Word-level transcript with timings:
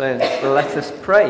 So 0.00 0.54
let 0.54 0.74
us 0.78 0.90
pray. 1.02 1.28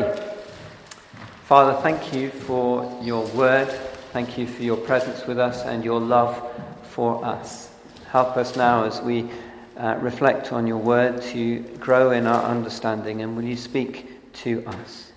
Father, 1.43 1.77
thank 1.81 2.13
you 2.13 2.29
for 2.29 2.97
your 3.03 3.27
word. 3.35 3.67
Thank 4.13 4.37
you 4.37 4.47
for 4.47 4.63
your 4.63 4.77
presence 4.77 5.27
with 5.27 5.39
us 5.39 5.63
and 5.63 5.83
your 5.83 5.99
love 5.99 6.41
for 6.83 7.21
us. 7.25 7.73
Help 8.11 8.37
us 8.37 8.55
now 8.55 8.85
as 8.85 9.01
we 9.01 9.29
uh, 9.75 9.97
reflect 9.99 10.53
on 10.53 10.67
your 10.67 10.77
word 10.77 11.21
to 11.21 11.59
grow 11.81 12.11
in 12.11 12.25
our 12.25 12.45
understanding, 12.45 13.23
and 13.23 13.35
will 13.35 13.43
you 13.43 13.57
speak 13.57 14.31
to 14.35 14.65
us? 14.65 15.11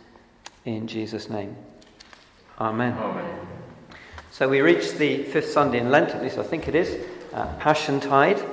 In 0.64 0.88
Jesus' 0.88 1.30
name. 1.30 1.54
Amen. 2.58 2.94
Amen. 2.94 3.46
So 4.32 4.48
we 4.48 4.62
reach 4.62 4.94
the 4.94 5.22
fifth 5.22 5.52
Sunday 5.52 5.78
in 5.78 5.92
Lent, 5.92 6.10
at 6.10 6.24
least 6.24 6.38
I 6.38 6.42
think 6.42 6.66
it 6.66 6.74
is, 6.74 7.06
uh, 7.32 7.54
Passion 7.60 8.00
Tide 8.00 8.44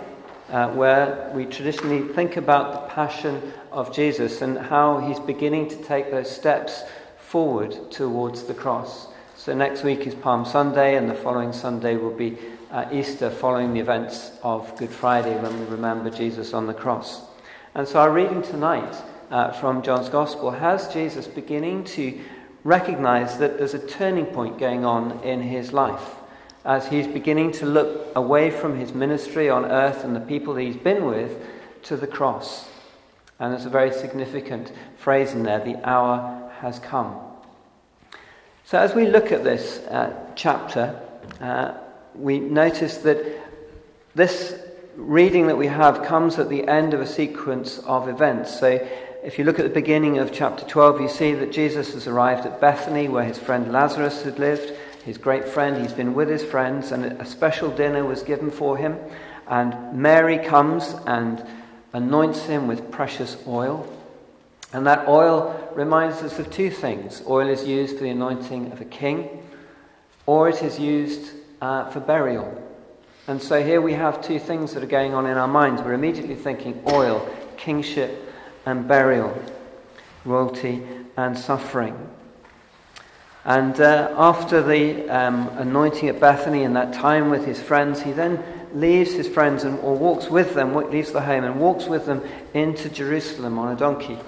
uh, 0.51 0.67
where 0.69 1.31
we 1.33 1.45
traditionally 1.45 2.13
think 2.13 2.35
about 2.35 2.73
the 2.73 2.93
passion 2.93 3.53
of 3.71 3.93
Jesus 3.95 4.41
and 4.41 4.57
how 4.57 4.99
he's 4.99 5.19
beginning 5.19 5.69
to 5.69 5.77
take 5.77 6.11
those 6.11 6.29
steps 6.29 6.83
forward 7.17 7.89
towards 7.89 8.43
the 8.43 8.53
cross. 8.53 9.07
So 9.37 9.53
next 9.55 9.83
week 9.83 10.05
is 10.05 10.13
Palm 10.13 10.45
Sunday, 10.45 10.97
and 10.97 11.09
the 11.09 11.15
following 11.15 11.53
Sunday 11.53 11.95
will 11.95 12.13
be 12.13 12.37
uh, 12.69 12.85
Easter, 12.91 13.29
following 13.29 13.73
the 13.73 13.79
events 13.79 14.31
of 14.43 14.77
Good 14.77 14.91
Friday 14.91 15.35
when 15.41 15.57
we 15.57 15.65
remember 15.65 16.09
Jesus 16.09 16.53
on 16.53 16.67
the 16.67 16.73
cross. 16.73 17.21
And 17.73 17.87
so 17.87 18.01
our 18.01 18.11
reading 18.11 18.41
tonight 18.41 18.93
uh, 19.31 19.51
from 19.53 19.81
John's 19.81 20.09
Gospel 20.09 20.51
has 20.51 20.91
Jesus 20.93 21.27
beginning 21.27 21.85
to 21.85 22.19
recognize 22.65 23.37
that 23.37 23.57
there's 23.57 23.73
a 23.73 23.87
turning 23.87 24.25
point 24.25 24.59
going 24.59 24.83
on 24.83 25.23
in 25.23 25.41
his 25.41 25.71
life 25.71 26.20
as 26.63 26.87
he's 26.87 27.07
beginning 27.07 27.51
to 27.51 27.65
look 27.65 28.11
away 28.15 28.51
from 28.51 28.77
his 28.77 28.93
ministry 28.93 29.49
on 29.49 29.65
earth 29.65 30.03
and 30.03 30.15
the 30.15 30.19
people 30.19 30.55
he's 30.55 30.77
been 30.77 31.05
with 31.05 31.43
to 31.83 31.97
the 31.97 32.07
cross. 32.07 32.69
And 33.39 33.51
there's 33.51 33.65
a 33.65 33.69
very 33.69 33.91
significant 33.91 34.71
phrase 34.97 35.33
in 35.33 35.43
there 35.43 35.59
the 35.59 35.77
hour 35.87 36.51
has 36.59 36.77
come. 36.79 37.15
So, 38.65 38.77
as 38.77 38.93
we 38.93 39.07
look 39.07 39.31
at 39.31 39.43
this 39.43 39.79
uh, 39.87 40.13
chapter, 40.35 40.99
uh, 41.39 41.73
we 42.13 42.39
notice 42.39 42.97
that 42.99 43.41
this 44.13 44.55
reading 44.95 45.47
that 45.47 45.57
we 45.57 45.67
have 45.67 46.03
comes 46.03 46.37
at 46.37 46.49
the 46.49 46.67
end 46.67 46.93
of 46.93 47.01
a 47.01 47.07
sequence 47.07 47.79
of 47.79 48.07
events. 48.07 48.59
So, 48.59 48.87
if 49.23 49.39
you 49.39 49.45
look 49.45 49.59
at 49.59 49.63
the 49.63 49.73
beginning 49.73 50.19
of 50.19 50.31
chapter 50.31 50.65
12, 50.65 51.01
you 51.01 51.07
see 51.09 51.33
that 51.33 51.51
Jesus 51.51 51.93
has 51.93 52.07
arrived 52.07 52.45
at 52.45 52.61
Bethany, 52.61 53.07
where 53.07 53.23
his 53.23 53.37
friend 53.37 53.71
Lazarus 53.71 54.23
had 54.23 54.37
lived 54.39 54.73
his 55.01 55.17
great 55.17 55.47
friend. 55.47 55.81
He's 55.81 55.93
been 55.93 56.13
with 56.13 56.29
his 56.29 56.43
friends, 56.43 56.91
and 56.91 57.05
a 57.05 57.25
special 57.25 57.69
dinner 57.69 58.05
was 58.05 58.23
given 58.23 58.51
for 58.51 58.77
him. 58.77 58.97
And 59.47 59.93
Mary 59.93 60.37
comes 60.37 60.95
and 61.05 61.43
anoints 61.93 62.43
him 62.45 62.67
with 62.67 62.91
precious 62.91 63.37
oil. 63.47 63.87
And 64.73 64.87
that 64.87 65.07
oil 65.07 65.69
reminds 65.75 66.17
us 66.17 66.39
of 66.39 66.49
two 66.49 66.69
things 66.69 67.21
oil 67.27 67.49
is 67.49 67.65
used 67.65 67.97
for 67.97 68.03
the 68.03 68.09
anointing 68.09 68.71
of 68.71 68.79
a 68.79 68.85
king, 68.85 69.43
or 70.25 70.49
it 70.49 70.63
is 70.63 70.79
used 70.79 71.31
uh, 71.61 71.89
for 71.89 71.99
burial. 71.99 72.67
And 73.27 73.41
so 73.41 73.63
here 73.63 73.81
we 73.81 73.93
have 73.93 74.21
two 74.21 74.39
things 74.39 74.73
that 74.73 74.83
are 74.83 74.87
going 74.87 75.13
on 75.13 75.25
in 75.25 75.37
our 75.37 75.47
minds. 75.47 75.81
We're 75.81 75.93
immediately 75.93 76.35
thinking 76.35 76.81
oil, 76.87 77.29
kingship, 77.57 78.33
and 78.65 78.87
burial, 78.87 79.39
royalty, 80.25 80.83
and 81.17 81.37
suffering. 81.37 82.09
And 83.43 83.79
uh, 83.81 84.13
after 84.17 84.61
the 84.61 85.09
um, 85.09 85.47
anointing 85.57 86.09
at 86.09 86.19
Bethany 86.19 86.63
and 86.63 86.75
that 86.75 86.93
time 86.93 87.29
with 87.29 87.45
his 87.45 87.61
friends, 87.61 88.01
he 88.01 88.11
then 88.11 88.43
leaves 88.73 89.13
his 89.13 89.27
friends 89.27 89.63
and, 89.63 89.79
or 89.79 89.95
walks 89.95 90.29
with 90.29 90.53
them, 90.53 90.73
leaves 90.73 91.11
the 91.11 91.21
home 91.21 91.43
and 91.43 91.59
walks 91.59 91.85
with 91.85 92.05
them 92.05 92.21
into 92.53 92.89
Jerusalem 92.89 93.57
on 93.57 93.73
a 93.73 93.77
donkey. 93.77 94.19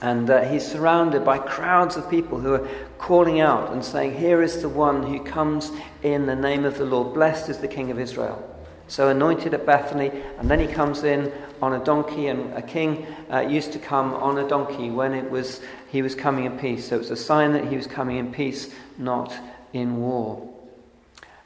And 0.00 0.28
uh, 0.28 0.42
he's 0.44 0.66
surrounded 0.66 1.24
by 1.24 1.38
crowds 1.38 1.96
of 1.96 2.10
people 2.10 2.38
who 2.38 2.54
are 2.54 2.68
calling 2.98 3.40
out 3.40 3.72
and 3.72 3.84
saying, 3.84 4.16
Here 4.16 4.42
is 4.42 4.60
the 4.60 4.68
one 4.68 5.02
who 5.02 5.22
comes 5.22 5.70
in 6.02 6.26
the 6.26 6.36
name 6.36 6.64
of 6.64 6.76
the 6.76 6.84
Lord. 6.84 7.14
Blessed 7.14 7.48
is 7.48 7.58
the 7.58 7.68
King 7.68 7.90
of 7.90 7.98
Israel. 7.98 8.42
So 8.88 9.08
anointed 9.08 9.54
at 9.54 9.66
Bethany, 9.66 10.12
and 10.38 10.50
then 10.50 10.60
he 10.60 10.66
comes 10.66 11.02
in 11.02 11.32
on 11.62 11.74
a 11.74 11.84
donkey, 11.84 12.28
and 12.28 12.52
a 12.54 12.62
king 12.62 13.06
uh, 13.32 13.40
used 13.40 13.72
to 13.72 13.78
come 13.78 14.14
on 14.14 14.38
a 14.38 14.48
donkey 14.48 14.90
when 14.90 15.14
it 15.14 15.30
was 15.30 15.60
he 15.90 16.02
was 16.02 16.14
coming 16.14 16.44
in 16.44 16.58
peace. 16.58 16.88
So 16.88 16.96
it 16.96 16.98
was 17.00 17.10
a 17.10 17.16
sign 17.16 17.52
that 17.52 17.66
he 17.68 17.76
was 17.76 17.86
coming 17.86 18.16
in 18.18 18.32
peace, 18.32 18.70
not 18.98 19.32
in 19.72 19.98
war. 19.98 20.52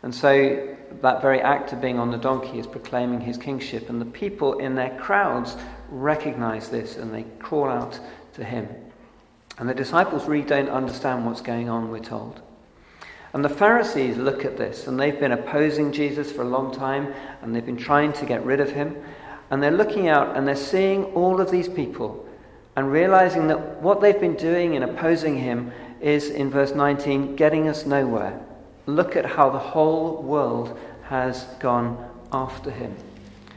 And 0.02 0.14
so 0.14 0.76
that 1.02 1.22
very 1.22 1.40
act 1.40 1.72
of 1.72 1.80
being 1.80 1.98
on 1.98 2.10
the 2.10 2.16
donkey 2.16 2.58
is 2.58 2.66
proclaiming 2.66 3.20
his 3.20 3.36
kingship, 3.36 3.88
and 3.88 4.00
the 4.00 4.06
people 4.06 4.58
in 4.58 4.74
their 4.74 4.96
crowds 4.98 5.56
recognize 5.88 6.68
this 6.68 6.96
and 6.96 7.12
they 7.12 7.24
call 7.40 7.68
out 7.68 7.98
to 8.34 8.44
him. 8.44 8.68
And 9.58 9.68
the 9.68 9.74
disciples 9.74 10.26
really 10.26 10.46
don't 10.46 10.70
understand 10.70 11.26
what's 11.26 11.42
going 11.42 11.68
on, 11.68 11.90
we're 11.90 11.98
told. 11.98 12.40
And 13.32 13.44
the 13.44 13.48
Pharisees 13.48 14.16
look 14.16 14.44
at 14.44 14.56
this, 14.56 14.86
and 14.86 14.98
they've 14.98 15.18
been 15.18 15.32
opposing 15.32 15.92
Jesus 15.92 16.32
for 16.32 16.42
a 16.42 16.48
long 16.48 16.74
time, 16.74 17.14
and 17.42 17.54
they've 17.54 17.64
been 17.64 17.76
trying 17.76 18.12
to 18.14 18.26
get 18.26 18.44
rid 18.44 18.58
of 18.58 18.70
him. 18.70 18.96
And 19.50 19.62
they're 19.62 19.70
looking 19.70 20.08
out 20.08 20.36
and 20.36 20.46
they're 20.46 20.56
seeing 20.56 21.04
all 21.06 21.40
of 21.40 21.50
these 21.50 21.68
people 21.68 22.28
and 22.76 22.90
realizing 22.90 23.48
that 23.48 23.82
what 23.82 24.00
they've 24.00 24.20
been 24.20 24.36
doing 24.36 24.74
in 24.74 24.82
opposing 24.82 25.36
him 25.36 25.72
is, 26.00 26.30
in 26.30 26.50
verse 26.50 26.74
19, 26.74 27.36
getting 27.36 27.68
us 27.68 27.84
nowhere. 27.84 28.40
Look 28.86 29.16
at 29.16 29.26
how 29.26 29.50
the 29.50 29.58
whole 29.58 30.22
world 30.22 30.78
has 31.04 31.44
gone 31.58 32.08
after 32.32 32.70
him. 32.70 32.94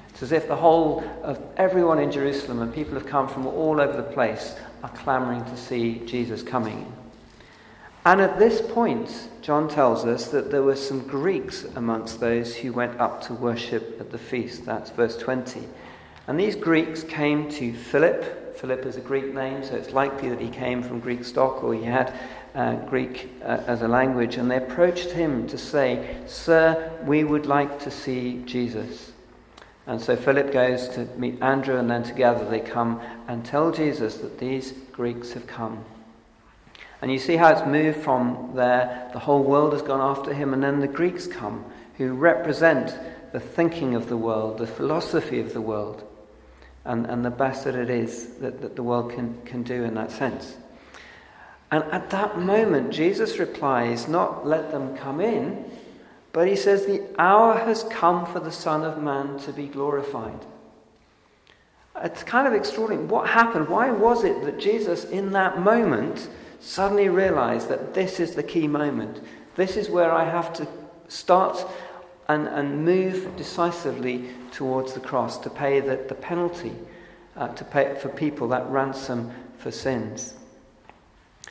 It's 0.09 0.23
as 0.23 0.31
if 0.31 0.47
the 0.47 0.55
whole 0.55 1.03
of 1.23 1.41
everyone 1.57 1.99
in 1.99 2.11
Jerusalem 2.11 2.61
and 2.61 2.73
people 2.73 2.95
have 2.95 3.05
come 3.05 3.27
from 3.27 3.47
all 3.47 3.79
over 3.79 3.95
the 3.95 4.03
place 4.03 4.55
are 4.83 4.89
clamoring 4.89 5.45
to 5.45 5.57
see 5.57 6.01
Jesus 6.05 6.43
coming. 6.43 6.91
And 8.05 8.19
at 8.19 8.37
this 8.37 8.61
point, 8.61 9.29
John 9.41 9.69
tells 9.69 10.03
us 10.03 10.27
that 10.27 10.51
there 10.51 10.63
were 10.63 10.75
some 10.75 11.07
Greeks 11.07 11.63
amongst 11.75 12.19
those 12.19 12.53
who 12.53 12.73
went 12.73 12.99
up 12.99 13.21
to 13.27 13.33
worship 13.33 13.97
at 13.99 14.11
the 14.11 14.17
feast. 14.17 14.65
That's 14.65 14.89
verse 14.89 15.15
20. 15.17 15.61
And 16.27 16.37
these 16.37 16.57
Greeks 16.57 17.03
came 17.03 17.49
to 17.51 17.73
Philip. 17.73 18.57
Philip 18.57 18.85
is 18.85 18.97
a 18.97 19.01
Greek 19.01 19.33
name, 19.33 19.63
so 19.63 19.75
it's 19.75 19.91
likely 19.91 20.29
that 20.29 20.41
he 20.41 20.49
came 20.49 20.83
from 20.83 20.99
Greek 20.99 21.23
stock 21.23 21.63
or 21.63 21.73
he 21.73 21.83
had 21.83 22.13
uh, 22.55 22.75
Greek 22.87 23.31
uh, 23.41 23.63
as 23.67 23.81
a 23.81 23.87
language. 23.87 24.35
And 24.35 24.51
they 24.51 24.57
approached 24.57 25.11
him 25.11 25.47
to 25.47 25.57
say, 25.57 26.17
Sir, 26.27 26.91
we 27.05 27.23
would 27.23 27.45
like 27.45 27.79
to 27.79 27.91
see 27.91 28.41
Jesus. 28.45 29.13
And 29.87 29.99
so 29.99 30.17
Philip 30.17 30.51
goes 30.51 30.89
to 30.89 31.05
meet 31.17 31.41
Andrew, 31.41 31.77
and 31.77 31.89
then 31.89 32.03
together 32.03 32.49
they 32.49 32.59
come 32.59 33.01
and 33.29 33.45
tell 33.45 33.71
Jesus 33.71 34.17
that 34.17 34.39
these 34.39 34.73
Greeks 34.91 35.31
have 35.33 35.47
come. 35.47 35.83
And 37.03 37.11
you 37.11 37.19
see 37.19 37.35
how 37.35 37.49
it's 37.49 37.67
moved 37.67 37.99
from 37.99 38.51
there, 38.55 39.09
the 39.11 39.19
whole 39.19 39.43
world 39.43 39.73
has 39.73 39.81
gone 39.81 39.99
after 39.99 40.33
him, 40.33 40.53
and 40.53 40.63
then 40.63 40.79
the 40.79 40.87
Greeks 40.87 41.27
come, 41.27 41.65
who 41.97 42.13
represent 42.13 42.97
the 43.33 43.41
thinking 43.41 43.93
of 43.93 44.07
the 44.07 44.15
world, 44.15 44.57
the 44.57 44.65
philosophy 44.65 45.41
of 45.41 45.51
the 45.51 45.59
world 45.59 46.01
and, 46.85 47.05
and 47.07 47.25
the 47.25 47.29
best 47.29 47.65
that 47.65 47.75
it 47.75 47.89
is 47.89 48.35
that, 48.35 48.61
that 48.61 48.77
the 48.77 48.83
world 48.83 49.11
can, 49.11 49.37
can 49.43 49.63
do 49.63 49.83
in 49.83 49.95
that 49.95 50.11
sense. 50.11 50.55
And 51.71 51.83
at 51.91 52.09
that 52.11 52.39
moment, 52.39 52.93
Jesus 52.93 53.37
replies, 53.37 54.07
not 54.07 54.47
let 54.47 54.71
them 54.71 54.95
come 54.95 55.19
in, 55.19 55.69
but 56.31 56.47
he 56.47 56.55
says, 56.55 56.85
the 56.85 57.03
hour 57.19 57.57
has 57.57 57.83
come 57.83 58.25
for 58.25 58.39
the 58.39 58.49
Son 58.49 58.85
of 58.85 59.03
Man 59.03 59.39
to 59.39 59.51
be 59.51 59.67
glorified. 59.67 60.45
It's 62.01 62.23
kind 62.23 62.47
of 62.47 62.53
extraordinary. 62.53 63.07
What 63.07 63.27
happened? 63.27 63.67
Why 63.67 63.91
was 63.91 64.23
it 64.23 64.45
that 64.45 64.57
Jesus, 64.57 65.03
in 65.03 65.33
that 65.33 65.59
moment, 65.59 66.29
suddenly 66.63 67.09
realize 67.09 67.67
that 67.67 67.93
this 67.93 68.19
is 68.19 68.35
the 68.35 68.43
key 68.43 68.67
moment? 68.67 69.21
This 69.55 69.77
is 69.77 69.89
where 69.89 70.11
I 70.11 70.23
have 70.23 70.53
to 70.53 70.67
start 71.07 71.65
and, 72.27 72.47
and 72.47 72.85
move 72.85 73.35
decisively 73.35 74.29
towards 74.51 74.93
the 74.93 74.99
cross 74.99 75.37
to 75.39 75.49
pay 75.49 75.79
the, 75.79 75.97
the 76.07 76.15
penalty, 76.15 76.73
uh, 77.35 77.49
to 77.49 77.65
pay 77.65 77.95
for 77.95 78.09
people, 78.09 78.47
that 78.49 78.67
ransom 78.69 79.31
for 79.57 79.71
sins. 79.71 80.35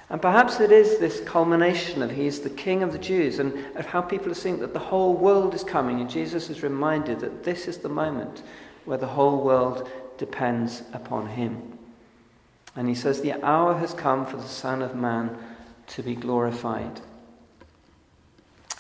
And 0.09 0.21
perhaps 0.21 0.61
it 0.61 0.73
is 0.73 0.99
this 0.99 1.21
culmination 1.21 2.03
of 2.03 2.11
he 2.11 2.27
is 2.27 2.41
the 2.41 2.51
King 2.51 2.83
of 2.83 2.93
the 2.93 2.99
Jews 2.99 3.39
and 3.39 3.55
of 3.77 3.87
how 3.87 4.03
people 4.03 4.31
are 4.31 4.35
seeing 4.35 4.61
that 4.61 4.75
the 4.75 4.79
whole 4.79 5.15
world 5.15 5.55
is 5.55 5.65
coming. 5.65 6.01
And 6.01 6.11
Jesus 6.11 6.51
is 6.51 6.63
reminded 6.63 7.21
that 7.21 7.45
this 7.45 7.67
is 7.67 7.79
the 7.79 7.89
moment 7.89 8.43
where 8.85 8.99
the 8.99 9.07
whole 9.07 9.43
world 9.43 9.91
depends 10.19 10.83
upon 10.93 11.29
Him. 11.29 11.79
And 12.77 12.89
He 12.89 12.95
says, 12.95 13.21
The 13.21 13.43
hour 13.45 13.79
has 13.79 13.95
come 13.95 14.27
for 14.27 14.37
the 14.37 14.49
Son 14.49 14.83
of 14.83 14.95
Man 14.95 15.37
to 15.89 16.03
be 16.03 16.15
glorified. 16.15 17.01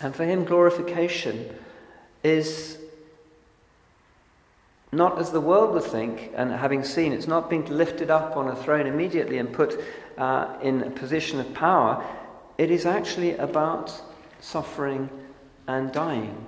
And 0.00 0.14
for 0.14 0.24
Him, 0.24 0.44
glorification 0.44 1.54
is 2.22 2.78
not 4.92 5.18
as 5.18 5.30
the 5.30 5.40
world 5.40 5.72
would 5.72 5.84
think, 5.84 6.32
and 6.36 6.52
having 6.52 6.84
seen, 6.84 7.12
it's 7.12 7.26
not 7.26 7.48
being 7.48 7.64
lifted 7.64 8.10
up 8.10 8.36
on 8.36 8.48
a 8.48 8.56
throne 8.56 8.86
immediately 8.86 9.38
and 9.38 9.50
put 9.50 9.80
uh, 10.18 10.54
in 10.62 10.82
a 10.82 10.90
position 10.90 11.40
of 11.40 11.52
power. 11.54 12.04
It 12.58 12.70
is 12.70 12.84
actually 12.84 13.34
about 13.36 13.90
suffering 14.40 15.08
and 15.66 15.90
dying. 15.92 16.44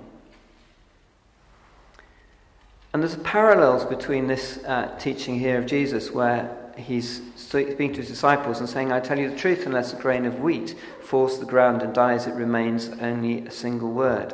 And 2.93 3.01
there's 3.01 3.15
parallels 3.17 3.83
between 3.83 4.27
this 4.27 4.57
uh, 4.59 4.95
teaching 4.99 5.39
here 5.39 5.57
of 5.57 5.65
Jesus, 5.65 6.11
where 6.11 6.64
he's 6.77 7.21
speaking 7.35 7.93
to 7.93 8.01
his 8.01 8.09
disciples 8.09 8.59
and 8.59 8.69
saying, 8.69 8.91
I 8.91 8.99
tell 8.99 9.19
you 9.19 9.29
the 9.29 9.37
truth, 9.37 9.65
unless 9.65 9.93
a 9.93 9.97
grain 9.97 10.25
of 10.25 10.39
wheat 10.39 10.75
falls 11.01 11.35
to 11.35 11.39
the 11.41 11.49
ground 11.49 11.81
and 11.81 11.93
dies, 11.93 12.27
it 12.27 12.33
remains 12.33 12.89
only 13.01 13.45
a 13.45 13.51
single 13.51 13.91
word. 13.91 14.33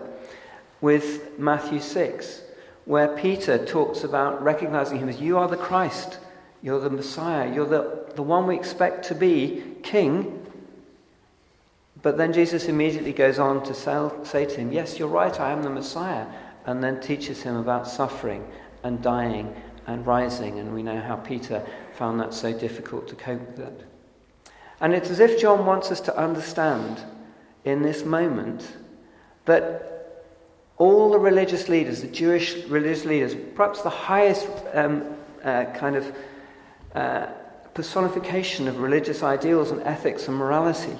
With 0.81 1.37
Matthew 1.39 1.79
6, 1.79 2.41
where 2.85 3.15
Peter 3.15 3.63
talks 3.63 4.03
about 4.03 4.41
recognizing 4.41 4.97
him 4.97 5.09
as 5.09 5.21
you 5.21 5.37
are 5.37 5.47
the 5.47 5.57
Christ, 5.57 6.19
you're 6.61 6.79
the 6.79 6.89
Messiah, 6.89 7.53
you're 7.53 7.67
the, 7.67 8.11
the 8.15 8.23
one 8.23 8.47
we 8.47 8.55
expect 8.55 9.05
to 9.05 9.15
be 9.15 9.63
king. 9.83 10.45
But 12.01 12.17
then 12.17 12.33
Jesus 12.33 12.65
immediately 12.65 13.13
goes 13.13 13.39
on 13.39 13.63
to 13.63 13.73
say 13.73 14.45
to 14.45 14.55
him, 14.55 14.71
Yes, 14.71 14.97
you're 14.97 15.07
right, 15.07 15.39
I 15.39 15.51
am 15.51 15.63
the 15.63 15.69
Messiah, 15.69 16.25
and 16.65 16.83
then 16.83 16.99
teaches 16.99 17.41
him 17.41 17.55
about 17.55 17.87
suffering 17.87 18.47
and 18.83 19.01
dying 19.01 19.55
and 19.87 20.05
rising. 20.05 20.59
And 20.59 20.73
we 20.73 20.83
know 20.83 20.99
how 20.99 21.15
Peter 21.15 21.65
found 21.93 22.19
that 22.19 22.33
so 22.33 22.57
difficult 22.57 23.07
to 23.09 23.15
cope 23.15 23.41
with 23.47 23.59
it. 23.59 23.85
And 24.79 24.93
it's 24.93 25.09
as 25.09 25.19
if 25.19 25.39
John 25.39 25.65
wants 25.65 25.91
us 25.91 26.01
to 26.01 26.17
understand 26.17 27.01
in 27.63 27.83
this 27.83 28.03
moment 28.03 28.77
that 29.45 29.91
all 30.77 31.11
the 31.11 31.19
religious 31.19 31.69
leaders, 31.69 32.01
the 32.01 32.07
Jewish 32.07 32.55
religious 32.65 33.05
leaders, 33.05 33.35
perhaps 33.55 33.83
the 33.83 33.89
highest 33.89 34.47
um, 34.73 35.15
uh, 35.43 35.65
kind 35.65 35.95
of 35.95 36.15
uh, 36.95 37.27
personification 37.75 38.67
of 38.67 38.79
religious 38.79 39.21
ideals 39.21 39.69
and 39.69 39.81
ethics 39.83 40.27
and 40.27 40.35
morality, 40.35 40.97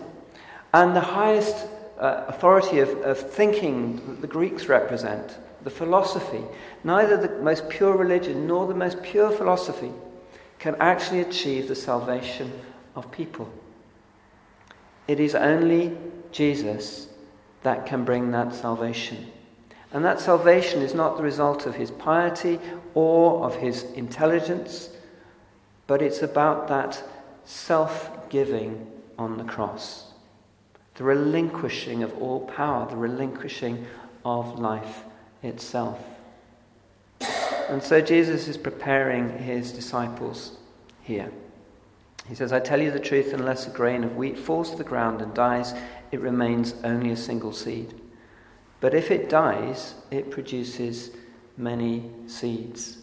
and 0.74 0.95
the 0.95 1.01
highest 1.01 1.68
uh, 2.00 2.25
authority 2.28 2.80
of, 2.80 2.89
of 3.01 3.19
thinking 3.19 3.95
that 4.07 4.22
the 4.22 4.28
Greeks 4.28 4.68
represent, 4.68 5.38
the 5.63 5.69
philosophy, 5.69 6.43
neither 6.83 7.17
the 7.17 7.41
most 7.41 7.69
pure 7.69 7.95
religion 7.95 8.47
nor 8.47 8.67
the 8.67 8.73
most 8.73 9.01
pure 9.03 9.31
philosophy 9.31 9.91
can 10.59 10.75
actually 10.79 11.21
achieve 11.21 11.67
the 11.67 11.75
salvation 11.75 12.51
of 12.95 13.11
people. 13.11 13.51
It 15.07 15.19
is 15.19 15.35
only 15.35 15.97
Jesus 16.31 17.07
that 17.63 17.85
can 17.85 18.05
bring 18.05 18.31
that 18.31 18.53
salvation. 18.53 19.31
And 19.93 20.05
that 20.05 20.19
salvation 20.19 20.81
is 20.81 20.93
not 20.93 21.17
the 21.17 21.23
result 21.23 21.65
of 21.65 21.75
his 21.75 21.91
piety 21.91 22.59
or 22.93 23.43
of 23.43 23.55
his 23.55 23.83
intelligence, 23.93 24.89
but 25.85 26.01
it's 26.01 26.21
about 26.21 26.67
that 26.69 27.03
self 27.43 28.29
giving 28.29 28.87
on 29.17 29.37
the 29.37 29.43
cross. 29.43 30.13
The 30.95 31.03
relinquishing 31.03 32.03
of 32.03 32.17
all 32.21 32.41
power, 32.47 32.87
the 32.89 32.95
relinquishing 32.95 33.85
of 34.23 34.59
life 34.59 35.03
itself. 35.43 35.99
And 37.69 37.81
so 37.81 38.01
Jesus 38.01 38.47
is 38.47 38.57
preparing 38.57 39.38
his 39.38 39.71
disciples 39.71 40.57
here. 41.03 41.31
He 42.27 42.35
says, 42.35 42.51
I 42.51 42.59
tell 42.59 42.81
you 42.81 42.91
the 42.91 42.99
truth, 42.99 43.33
unless 43.33 43.67
a 43.67 43.71
grain 43.71 44.03
of 44.03 44.15
wheat 44.15 44.38
falls 44.38 44.71
to 44.71 44.77
the 44.77 44.83
ground 44.83 45.21
and 45.21 45.33
dies, 45.33 45.73
it 46.11 46.19
remains 46.19 46.75
only 46.83 47.11
a 47.11 47.17
single 47.17 47.53
seed. 47.53 47.93
But 48.79 48.93
if 48.93 49.11
it 49.11 49.29
dies, 49.29 49.95
it 50.11 50.31
produces 50.31 51.11
many 51.57 52.09
seeds. 52.27 52.97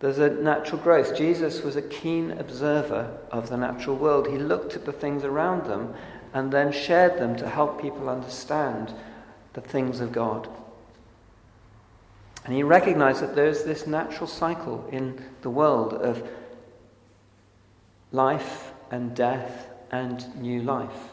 There's 0.00 0.18
a 0.18 0.30
natural 0.30 0.80
growth. 0.80 1.16
Jesus 1.16 1.62
was 1.62 1.76
a 1.76 1.82
keen 1.82 2.32
observer 2.32 3.18
of 3.30 3.50
the 3.50 3.58
natural 3.58 3.96
world. 3.96 4.26
He 4.26 4.38
looked 4.38 4.74
at 4.74 4.86
the 4.86 4.92
things 4.92 5.24
around 5.24 5.66
them 5.66 5.94
and 6.32 6.50
then 6.50 6.72
shared 6.72 7.18
them 7.18 7.36
to 7.36 7.48
help 7.48 7.80
people 7.82 8.08
understand 8.08 8.94
the 9.52 9.60
things 9.60 10.00
of 10.00 10.12
God. 10.12 10.48
And 12.44 12.54
he 12.54 12.62
recognized 12.62 13.20
that 13.20 13.34
there's 13.34 13.64
this 13.64 13.86
natural 13.86 14.26
cycle 14.26 14.88
in 14.90 15.22
the 15.42 15.50
world 15.50 15.92
of 15.92 16.26
life 18.12 18.72
and 18.90 19.14
death 19.14 19.68
and 19.90 20.24
new 20.40 20.62
life. 20.62 21.10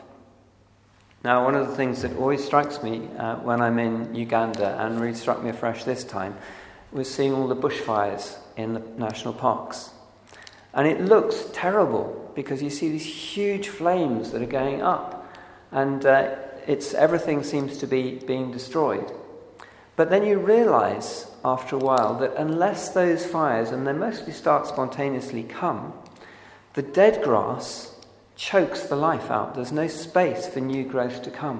Now, 1.23 1.43
one 1.43 1.55
of 1.55 1.67
the 1.67 1.75
things 1.75 2.03
that 2.03 2.15
always 2.17 2.45
strikes 2.45 2.81
me 2.81 3.09
uh, 3.17 3.37
when 3.37 3.61
I'm 3.61 3.79
in 3.79 4.15
Uganda, 4.15 4.79
and 4.79 5.01
really 5.01 5.15
struck 5.15 5.43
me 5.43 5.49
afresh 5.49 5.83
this 5.83 6.03
time, 6.03 6.37
was 6.91 7.13
seeing 7.13 7.33
all 7.33 7.47
the 7.47 7.55
bushfires 7.55 8.37
in 8.55 8.73
the 8.73 8.79
national 8.97 9.33
parks. 9.33 9.89
And 10.73 10.87
it 10.87 11.01
looks 11.01 11.45
terrible 11.53 12.31
because 12.35 12.61
you 12.61 12.69
see 12.69 12.89
these 12.89 13.05
huge 13.05 13.67
flames 13.67 14.31
that 14.31 14.41
are 14.41 14.45
going 14.45 14.81
up, 14.81 15.33
and 15.71 16.05
uh, 16.05 16.35
it's, 16.67 16.93
everything 16.93 17.43
seems 17.43 17.77
to 17.77 17.87
be 17.87 18.15
being 18.15 18.51
destroyed. 18.51 19.11
But 19.95 20.11
then 20.11 20.25
you 20.25 20.37
realize 20.37 21.31
after 21.43 21.75
a 21.75 21.79
while 21.79 22.15
that 22.19 22.35
unless 22.35 22.89
those 22.89 23.25
fires, 23.25 23.71
and 23.71 23.87
they 23.87 23.93
mostly 23.93 24.33
start 24.33 24.67
spontaneously, 24.67 25.43
come, 25.43 25.93
the 26.73 26.83
dead 26.83 27.23
grass 27.23 27.95
chokes 28.35 28.83
the 28.83 28.95
life 28.95 29.31
out. 29.31 29.55
There's 29.55 29.71
no 29.71 29.87
space 29.87 30.47
for 30.47 30.59
new 30.59 30.83
growth 30.83 31.23
to 31.23 31.31
come. 31.31 31.59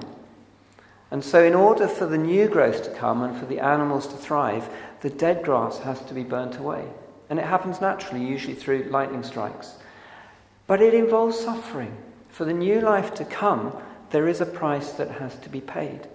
And 1.10 1.24
so, 1.24 1.42
in 1.42 1.54
order 1.54 1.88
for 1.88 2.06
the 2.06 2.18
new 2.18 2.48
growth 2.48 2.84
to 2.84 2.90
come 2.90 3.22
and 3.22 3.36
for 3.36 3.46
the 3.46 3.60
animals 3.60 4.06
to 4.08 4.16
thrive, 4.16 4.68
the 5.00 5.10
dead 5.10 5.42
grass 5.42 5.78
has 5.78 6.00
to 6.04 6.14
be 6.14 6.22
burnt 6.22 6.58
away. 6.58 6.84
And 7.30 7.38
it 7.38 7.46
happens 7.46 7.80
naturally, 7.80 8.24
usually 8.24 8.54
through 8.54 8.84
lightning 8.90 9.22
strikes. 9.24 9.74
But 10.66 10.82
it 10.82 10.94
involves 10.94 11.40
suffering. 11.40 11.96
For 12.28 12.44
the 12.44 12.52
new 12.52 12.80
life 12.80 13.14
to 13.14 13.24
come, 13.24 13.74
there 14.10 14.28
is 14.28 14.40
a 14.40 14.46
price 14.46 14.92
that 14.92 15.10
has 15.12 15.36
to 15.40 15.48
be 15.48 15.60
paid. 15.60 16.08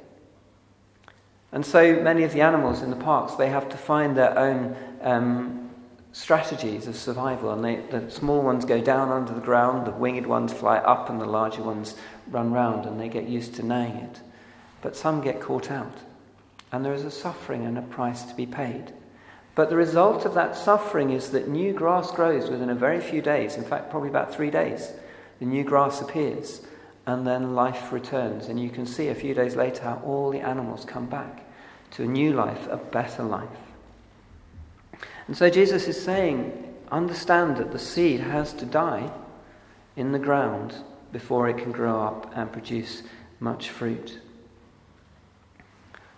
And 1.51 1.65
so 1.65 2.01
many 2.01 2.23
of 2.23 2.33
the 2.33 2.41
animals 2.41 2.81
in 2.81 2.89
the 2.89 2.95
parks, 2.95 3.35
they 3.35 3.49
have 3.49 3.69
to 3.69 3.77
find 3.77 4.17
their 4.17 4.37
own 4.37 4.75
um, 5.01 5.69
strategies 6.11 6.87
of 6.87 6.95
survival. 6.95 7.51
And 7.51 7.63
they, 7.63 7.75
the 7.91 8.09
small 8.09 8.41
ones 8.41 8.65
go 8.65 8.81
down 8.81 9.09
under 9.09 9.33
the 9.33 9.39
ground, 9.39 9.85
the 9.85 9.91
winged 9.91 10.25
ones 10.25 10.51
fly 10.51 10.77
up, 10.77 11.09
and 11.09 11.21
the 11.21 11.25
larger 11.25 11.61
ones 11.61 11.95
run 12.29 12.51
round, 12.51 12.85
and 12.87 12.99
they 12.99 13.07
get 13.07 13.27
used 13.27 13.53
to 13.55 13.63
neighing 13.63 13.97
it. 13.97 14.19
But 14.81 14.95
some 14.95 15.21
get 15.21 15.39
caught 15.39 15.69
out. 15.69 15.99
And 16.71 16.83
there 16.83 16.93
is 16.93 17.03
a 17.03 17.11
suffering 17.11 17.65
and 17.65 17.77
a 17.77 17.83
price 17.83 18.23
to 18.23 18.33
be 18.33 18.47
paid. 18.47 18.91
But 19.53 19.69
the 19.69 19.75
result 19.75 20.25
of 20.25 20.33
that 20.33 20.55
suffering 20.55 21.11
is 21.11 21.29
that 21.29 21.47
new 21.47 21.73
grass 21.73 22.11
grows 22.11 22.49
within 22.49 22.71
a 22.71 22.75
very 22.75 22.99
few 22.99 23.21
days. 23.21 23.55
In 23.55 23.63
fact, 23.63 23.91
probably 23.91 24.09
about 24.09 24.33
three 24.33 24.49
days. 24.49 24.91
The 25.39 25.45
new 25.45 25.63
grass 25.63 26.01
appears 26.01 26.61
and 27.05 27.27
then 27.27 27.55
life 27.55 27.91
returns. 27.91 28.47
And 28.47 28.59
you 28.59 28.69
can 28.69 28.85
see 28.85 29.09
a 29.09 29.15
few 29.15 29.33
days 29.33 29.55
later 29.55 29.83
how 29.83 30.01
all 30.05 30.31
the 30.31 30.39
animals 30.39 30.85
come 30.85 31.05
back 31.05 31.45
to 31.91 32.03
a 32.03 32.07
new 32.07 32.33
life, 32.33 32.67
a 32.69 32.77
better 32.77 33.23
life. 33.23 33.49
And 35.27 35.37
so 35.37 35.49
Jesus 35.49 35.87
is 35.87 36.01
saying, 36.01 36.75
understand 36.91 37.57
that 37.57 37.71
the 37.71 37.79
seed 37.79 38.19
has 38.19 38.53
to 38.53 38.65
die 38.65 39.11
in 39.95 40.11
the 40.11 40.19
ground 40.19 40.75
before 41.11 41.49
it 41.49 41.57
can 41.57 41.71
grow 41.71 42.01
up 42.01 42.31
and 42.35 42.51
produce 42.51 43.03
much 43.39 43.69
fruit. 43.69 44.19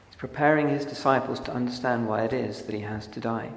He's 0.09 0.15
preparing 0.17 0.69
his 0.69 0.85
disciples 0.85 1.39
to 1.41 1.53
understand 1.53 2.07
why 2.07 2.23
it 2.23 2.33
is 2.33 2.61
that 2.63 2.75
he 2.75 2.81
has 2.81 3.07
to 3.07 3.19
die. 3.19 3.49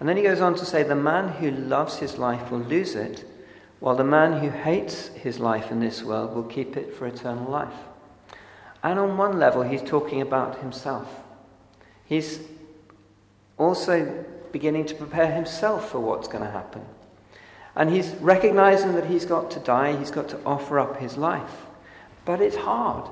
And 0.00 0.08
then 0.08 0.16
he 0.16 0.22
goes 0.22 0.40
on 0.40 0.54
to 0.56 0.64
say, 0.64 0.82
The 0.82 0.94
man 0.94 1.28
who 1.28 1.50
loves 1.50 1.98
his 1.98 2.18
life 2.18 2.50
will 2.50 2.60
lose 2.60 2.94
it 2.94 3.24
while 3.80 3.94
the 3.94 4.04
man 4.04 4.40
who 4.40 4.50
hates 4.50 5.08
his 5.08 5.38
life 5.38 5.70
in 5.70 5.80
this 5.80 6.02
world 6.02 6.34
will 6.34 6.44
keep 6.44 6.76
it 6.76 6.94
for 6.94 7.06
eternal 7.06 7.50
life. 7.50 7.74
And 8.82 8.98
on 8.98 9.16
one 9.16 9.38
level, 9.38 9.62
he's 9.62 9.82
talking 9.82 10.20
about 10.20 10.60
himself. 10.60 11.08
He's 12.04 12.40
also 13.56 14.24
beginning 14.52 14.86
to 14.86 14.94
prepare 14.94 15.32
himself 15.32 15.90
for 15.90 16.00
what's 16.00 16.28
going 16.28 16.44
to 16.44 16.50
happen. 16.50 16.82
And 17.76 17.90
he's 17.90 18.08
recognizing 18.16 18.94
that 18.94 19.06
he's 19.06 19.24
got 19.24 19.50
to 19.52 19.60
die, 19.60 19.96
he's 19.96 20.10
got 20.10 20.28
to 20.30 20.40
offer 20.44 20.80
up 20.80 20.96
his 20.96 21.16
life. 21.16 21.66
But 22.24 22.40
it's 22.40 22.56
hard. 22.56 23.08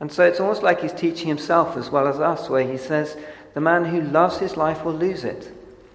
And 0.00 0.10
so 0.10 0.24
it's 0.24 0.40
almost 0.40 0.62
like 0.62 0.80
he's 0.80 0.92
teaching 0.92 1.28
himself 1.28 1.76
as 1.76 1.90
well 1.90 2.06
as 2.06 2.20
us, 2.20 2.48
where 2.48 2.68
he 2.68 2.76
says, 2.76 3.16
The 3.54 3.60
man 3.60 3.84
who 3.84 4.00
loves 4.00 4.38
his 4.38 4.56
life 4.56 4.84
will 4.84 4.94
lose 4.94 5.24
it. 5.24 5.52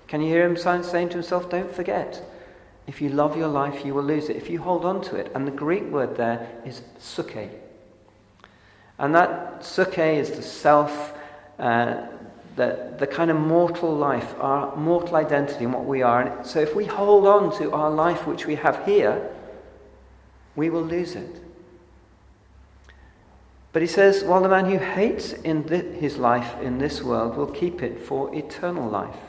Can 0.08 0.22
you 0.22 0.28
hear 0.28 0.46
him 0.46 0.58
saying 0.58 1.10
to 1.10 1.16
himself, 1.16 1.50
Don't 1.50 1.74
forget, 1.74 2.22
if 2.88 3.02
you 3.02 3.10
love 3.10 3.36
your 3.38 3.50
life, 3.50 3.86
you 3.86 3.94
will 3.94 4.04
lose 4.04 4.30
it. 4.30 4.38
If 4.38 4.50
you 4.50 4.60
hold 4.60 4.86
on 4.86 5.02
to 5.04 5.18
it, 5.18 5.32
and 5.36 5.46
the 5.46 5.52
Greek 5.52 5.84
word 5.84 6.16
there 6.16 6.50
is 6.66 6.82
psuche. 7.00 7.50
And 8.98 9.14
that 9.14 9.60
psuche 9.60 10.16
is 10.16 10.32
the 10.32 10.42
self, 10.42 11.14
uh, 11.60 12.08
the, 12.56 12.96
the 12.98 13.06
kind 13.06 13.30
of 13.30 13.38
mortal 13.38 13.94
life, 13.94 14.34
our 14.40 14.76
mortal 14.76 15.18
identity 15.18 15.66
and 15.66 15.74
what 15.74 15.86
we 15.86 16.02
are. 16.02 16.22
And 16.22 16.46
so 16.46 16.60
if 16.60 16.76
we 16.76 16.86
hold 16.86 17.28
on 17.28 17.56
to 17.60 17.72
our 17.74 17.92
life 17.92 18.26
which 18.26 18.48
we 18.48 18.56
have 18.56 18.84
here, 18.86 19.30
we 20.56 20.70
will 20.70 20.82
lose 20.82 21.16
it. 21.16 21.42
But 23.74 23.82
he 23.82 23.88
says, 23.88 24.24
while 24.24 24.42
the 24.42 24.50
man 24.50 24.66
who 24.66 24.80
hates 24.80 25.34
in 25.34 25.68
his 25.68 26.18
life 26.18 26.60
in 26.62 26.80
this 26.80 27.04
world 27.04 27.36
will 27.38 27.52
keep 27.52 27.84
it 27.84 28.00
for 28.02 28.34
eternal 28.34 28.90
life. 28.90 29.20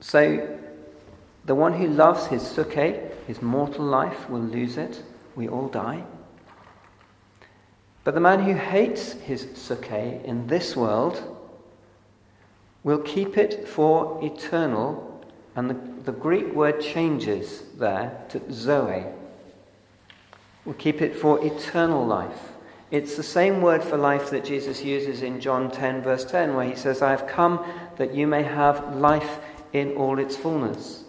So 0.00 0.58
the 1.44 1.54
one 1.54 1.74
who 1.74 1.88
loves 1.88 2.26
his 2.26 2.42
psuche, 2.42 3.10
his 3.26 3.42
mortal 3.42 3.84
life, 3.84 4.28
will 4.28 4.40
lose 4.40 4.76
it. 4.76 5.02
We 5.36 5.48
all 5.48 5.68
die. 5.68 6.04
But 8.02 8.14
the 8.14 8.20
man 8.20 8.40
who 8.40 8.54
hates 8.54 9.12
his 9.12 9.44
psuche 9.44 10.24
in 10.24 10.46
this 10.46 10.76
world 10.76 11.34
We'll 12.84 12.98
keep 12.98 13.38
it 13.38 13.66
for 13.66 14.22
eternal, 14.22 15.24
and 15.56 15.70
the, 15.70 15.76
the 16.04 16.12
Greek 16.12 16.54
word 16.54 16.82
changes 16.82 17.62
there 17.78 18.22
to 18.28 18.52
zoe. 18.52 19.06
We'll 20.66 20.74
keep 20.74 21.00
it 21.00 21.16
for 21.16 21.44
eternal 21.44 22.06
life. 22.06 22.52
It's 22.90 23.16
the 23.16 23.22
same 23.22 23.62
word 23.62 23.82
for 23.82 23.96
life 23.96 24.28
that 24.30 24.44
Jesus 24.44 24.84
uses 24.84 25.22
in 25.22 25.40
John 25.40 25.70
10, 25.70 26.02
verse 26.02 26.26
10, 26.26 26.54
where 26.54 26.68
he 26.68 26.76
says, 26.76 27.00
I 27.00 27.10
have 27.10 27.26
come 27.26 27.64
that 27.96 28.14
you 28.14 28.26
may 28.26 28.42
have 28.42 28.96
life 28.96 29.38
in 29.72 29.96
all 29.96 30.18
its 30.18 30.36
fullness. 30.36 31.03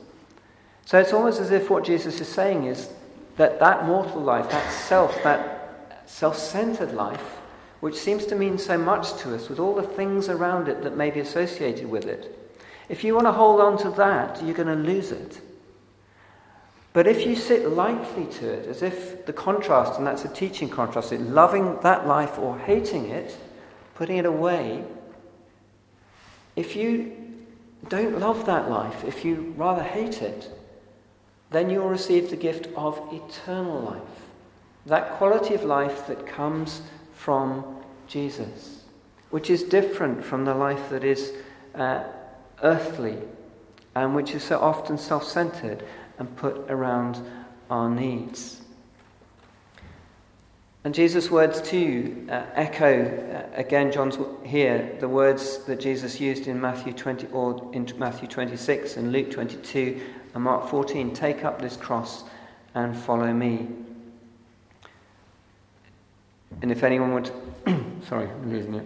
So 0.86 1.00
it's 1.00 1.14
almost 1.14 1.42
as 1.42 1.52
if 1.52 1.70
what 1.70 1.84
Jesus 1.84 2.22
is 2.22 2.28
saying 2.28 2.66
is 2.66 2.90
that 3.38 3.60
that 3.60 3.86
mortal 3.86 4.22
life, 4.22 4.50
that 4.52 4.72
self, 4.72 5.22
that 5.24 6.04
self 6.06 6.38
centered 6.38 6.94
life, 6.94 7.38
which 7.80 7.96
seems 7.96 8.26
to 8.28 8.36
mean 8.36 8.58
so 8.58 8.78
much 8.78 9.18
to 9.18 9.36
us 9.36 9.50
with 9.50 9.60
all 9.60 9.76
the 9.76 9.84
things 9.84 10.30
around 10.30 10.68
it 10.68 10.84
that 10.84 10.96
may 10.96 11.10
be 11.10 11.20
associated 11.20 11.90
with 11.90 12.06
it, 12.06 12.40
if 12.88 13.04
you 13.04 13.16
want 13.16 13.26
to 13.26 13.32
hold 13.32 13.62
on 13.62 13.78
to 13.80 13.90
that, 13.92 14.42
you're 14.44 14.54
going 14.54 14.68
to 14.68 14.76
lose 14.76 15.12
it. 15.12 15.42
But 16.94 17.08
if 17.08 17.26
you 17.26 17.36
sit 17.36 17.68
lightly 17.70 18.26
to 18.40 18.48
it, 18.48 18.68
as 18.68 18.82
if 18.82 19.26
the 19.26 19.34
contrast, 19.34 19.98
and 19.98 20.08
that's 20.08 20.24
a 20.24 20.30
teaching 20.30 20.70
contrast, 20.70 21.12
it 21.12 21.20
loving 21.20 21.78
that 21.82 22.08
life 22.08 22.38
or 22.40 22.58
hating 22.60 23.10
it, 23.10 23.36
putting 23.96 24.18
it 24.18 24.26
away, 24.26 24.84
if 26.56 26.76
you 26.76 27.12
don't 27.90 28.20
love 28.20 28.46
that 28.46 28.70
life, 28.70 29.04
if 29.04 29.26
you 29.26 29.54
rather 29.58 29.84
hate 29.84 30.22
it, 30.22 30.50
then 31.56 31.70
you'll 31.70 31.88
receive 31.88 32.30
the 32.30 32.36
gift 32.36 32.68
of 32.76 33.00
eternal 33.14 33.80
life. 33.80 34.02
That 34.86 35.12
quality 35.14 35.54
of 35.54 35.64
life 35.64 36.06
that 36.08 36.28
comes 36.28 36.82
from 37.14 37.78
Jesus, 38.08 38.84
which 39.30 39.50
is 39.50 39.64
different 39.64 40.24
from 40.24 40.44
the 40.44 40.54
life 40.54 40.90
that 40.90 41.06
is 41.06 41.32
uh, 41.74 42.04
earthly 42.62 43.18
and 43.96 44.14
which 44.14 44.32
is 44.32 44.44
so 44.44 44.60
often 44.60 44.98
self 44.98 45.24
centered 45.24 45.84
and 46.20 46.36
put 46.36 46.58
around 46.70 47.20
our 47.70 47.90
needs. 47.90 48.62
And 50.86 50.94
Jesus' 50.94 51.32
words 51.32 51.64
too 51.64 52.28
uh, 52.30 52.46
echo 52.54 53.06
uh, 53.06 53.60
again. 53.60 53.92
John's 53.92 54.20
here 54.44 54.96
the 55.00 55.10
words 55.10 55.58
that 55.66 55.80
Jesus 55.80 56.22
used 56.22 56.46
in 56.46 56.62
Matthew 56.62 56.94
20 56.94 57.26
or 57.30 57.72
in 57.74 57.92
Matthew 57.98 58.28
26 58.28 58.98
and 58.98 59.12
Luke 59.12 59.32
22 59.32 60.00
and 60.36 60.44
Mark 60.44 60.70
14. 60.70 61.12
Take 61.12 61.44
up 61.44 61.60
this 61.60 61.76
cross 61.76 62.26
and 62.76 62.96
follow 62.96 63.34
me. 63.34 63.68
And 66.62 66.72
if 66.72 66.84
anyone 66.84 67.16
would, 67.16 67.32
sorry, 68.08 68.30
I'm 68.30 68.52
losing 68.52 68.76
it. 68.76 68.86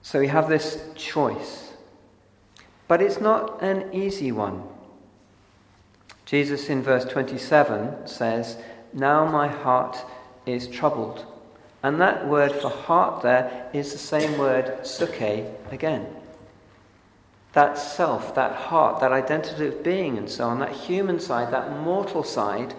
So 0.00 0.18
we 0.18 0.28
have 0.28 0.48
this 0.48 0.82
choice, 0.94 1.74
but 2.88 3.02
it's 3.02 3.20
not 3.20 3.62
an 3.62 3.92
easy 3.92 4.32
one. 4.32 4.62
Jesus 6.28 6.68
in 6.68 6.82
verse 6.82 7.06
27 7.06 8.06
says, 8.06 8.58
Now 8.92 9.24
my 9.24 9.48
heart 9.48 9.96
is 10.44 10.68
troubled. 10.68 11.24
And 11.82 11.98
that 12.02 12.28
word 12.28 12.52
for 12.52 12.68
heart 12.68 13.22
there 13.22 13.70
is 13.72 13.92
the 13.92 13.98
same 13.98 14.36
word, 14.36 14.66
psuche, 14.82 15.50
again. 15.72 16.06
That 17.54 17.78
self, 17.78 18.34
that 18.34 18.54
heart, 18.54 19.00
that 19.00 19.10
identity 19.10 19.68
of 19.68 19.82
being, 19.82 20.18
and 20.18 20.28
so 20.28 20.44
on, 20.44 20.58
that 20.58 20.72
human 20.72 21.18
side, 21.18 21.50
that 21.50 21.78
mortal 21.78 22.22
side, 22.22 22.74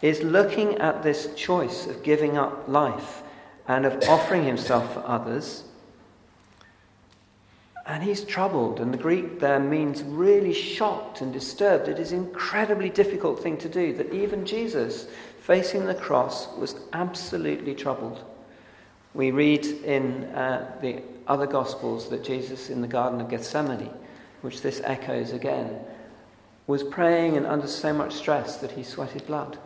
is 0.00 0.22
looking 0.22 0.78
at 0.78 1.02
this 1.02 1.34
choice 1.34 1.86
of 1.86 2.02
giving 2.02 2.38
up 2.38 2.66
life 2.68 3.22
and 3.66 3.84
of 3.84 4.02
offering 4.08 4.44
himself 4.44 4.94
for 4.94 5.06
others 5.06 5.64
and 7.88 8.02
he's 8.02 8.22
troubled, 8.22 8.80
and 8.80 8.92
the 8.92 8.98
Greek 8.98 9.40
there 9.40 9.58
means 9.58 10.02
really 10.02 10.52
shocked 10.52 11.22
and 11.22 11.32
disturbed. 11.32 11.88
It 11.88 11.98
is 11.98 12.12
an 12.12 12.18
incredibly 12.18 12.90
difficult 12.90 13.42
thing 13.42 13.56
to 13.58 13.68
do, 13.68 13.94
that 13.94 14.12
even 14.12 14.44
Jesus, 14.44 15.08
facing 15.40 15.86
the 15.86 15.94
cross, 15.94 16.54
was 16.58 16.76
absolutely 16.92 17.74
troubled. 17.74 18.22
We 19.14 19.30
read 19.30 19.64
in 19.64 20.24
uh, 20.24 20.70
the 20.82 21.02
other 21.26 21.46
Gospels 21.46 22.10
that 22.10 22.22
Jesus 22.22 22.68
in 22.68 22.82
the 22.82 22.86
Garden 22.86 23.22
of 23.22 23.30
Gethsemane, 23.30 23.90
which 24.42 24.60
this 24.60 24.82
echoes 24.84 25.32
again, 25.32 25.80
was 26.66 26.82
praying 26.82 27.38
and 27.38 27.46
under 27.46 27.66
so 27.66 27.94
much 27.94 28.12
stress 28.12 28.58
that 28.58 28.70
he 28.70 28.82
sweated 28.82 29.26
blood. 29.26 29.58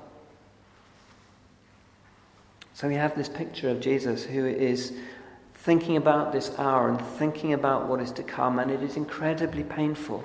So 2.74 2.86
we 2.86 2.94
have 2.94 3.16
this 3.16 3.28
picture 3.28 3.68
of 3.68 3.80
Jesus 3.80 4.24
who 4.24 4.46
is 4.46 4.92
thinking 5.62 5.96
about 5.96 6.32
this 6.32 6.58
hour 6.58 6.88
and 6.88 7.00
thinking 7.00 7.52
about 7.52 7.86
what 7.86 8.00
is 8.00 8.10
to 8.10 8.22
come, 8.24 8.58
and 8.58 8.68
it 8.68 8.82
is 8.82 8.96
incredibly 8.96 9.62
painful. 9.62 10.24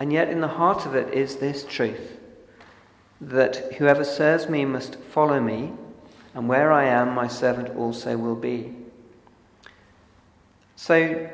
And 0.00 0.10
yet, 0.10 0.30
in 0.30 0.40
the 0.40 0.48
heart 0.48 0.86
of 0.86 0.94
it 0.94 1.12
is 1.12 1.36
this 1.36 1.64
truth 1.64 2.18
that 3.20 3.74
whoever 3.74 4.04
serves 4.04 4.48
me 4.48 4.64
must 4.64 4.96
follow 4.96 5.38
me, 5.38 5.72
and 6.32 6.48
where 6.48 6.72
I 6.72 6.84
am, 6.84 7.14
my 7.14 7.28
servant 7.28 7.76
also 7.76 8.16
will 8.16 8.34
be. 8.34 8.74
So, 10.76 11.30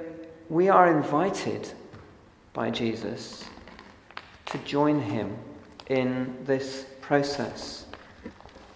we 0.48 0.68
are 0.68 0.90
invited 0.90 1.72
by 2.52 2.70
Jesus 2.70 3.44
to 4.46 4.58
join 4.58 5.00
him 5.00 5.36
in 5.86 6.36
this 6.44 6.84
process 7.00 7.86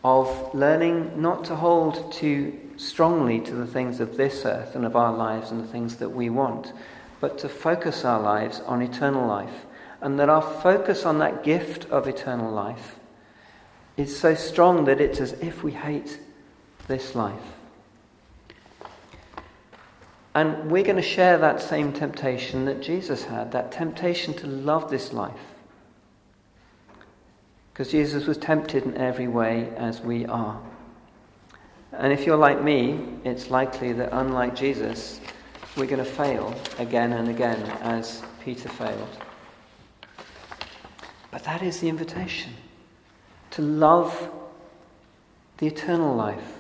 of 0.04 0.54
learning 0.54 1.20
not 1.20 1.44
to 1.46 1.56
hold 1.56 2.12
to 2.12 2.60
strongly 2.76 3.40
to 3.40 3.54
the 3.54 3.66
things 3.66 4.00
of 4.00 4.16
this 4.16 4.44
earth 4.44 4.74
and 4.74 4.84
of 4.84 4.96
our 4.96 5.16
lives 5.16 5.50
and 5.50 5.62
the 5.62 5.68
things 5.68 5.96
that 5.96 6.10
we 6.10 6.30
want, 6.30 6.72
but 7.20 7.38
to 7.38 7.48
focus 7.48 8.04
our 8.04 8.20
lives 8.20 8.60
on 8.60 8.82
eternal 8.82 9.26
life. 9.26 9.66
And 10.00 10.18
that 10.20 10.28
our 10.28 10.42
focus 10.42 11.06
on 11.06 11.20
that 11.20 11.44
gift 11.44 11.86
of 11.86 12.06
eternal 12.06 12.52
life 12.52 12.98
is 13.96 14.18
so 14.18 14.34
strong 14.34 14.84
that 14.84 15.00
it's 15.00 15.20
as 15.20 15.32
if 15.34 15.62
we 15.62 15.72
hate 15.72 16.18
this 16.88 17.14
life. 17.14 17.40
And 20.34 20.70
we're 20.70 20.82
going 20.82 20.96
to 20.96 21.02
share 21.02 21.38
that 21.38 21.62
same 21.62 21.92
temptation 21.92 22.64
that 22.64 22.82
Jesus 22.82 23.24
had 23.24 23.52
that 23.52 23.70
temptation 23.70 24.34
to 24.34 24.46
love 24.46 24.90
this 24.90 25.12
life. 25.12 25.32
Because 27.72 27.90
Jesus 27.90 28.26
was 28.26 28.36
tempted 28.36 28.84
in 28.84 28.96
every 28.96 29.28
way 29.28 29.72
as 29.76 30.00
we 30.00 30.26
are. 30.26 30.60
And 31.98 32.12
if 32.12 32.26
you're 32.26 32.36
like 32.36 32.62
me, 32.62 33.00
it's 33.24 33.50
likely 33.50 33.92
that 33.92 34.10
unlike 34.12 34.54
Jesus, 34.54 35.20
we're 35.76 35.86
going 35.86 36.04
to 36.04 36.10
fail 36.10 36.54
again 36.78 37.12
and 37.12 37.28
again 37.28 37.60
as 37.82 38.22
Peter 38.44 38.68
failed. 38.68 39.18
But 41.30 41.44
that 41.44 41.62
is 41.62 41.80
the 41.80 41.88
invitation 41.88 42.52
to 43.52 43.62
love 43.62 44.30
the 45.58 45.66
eternal 45.66 46.14
life. 46.14 46.58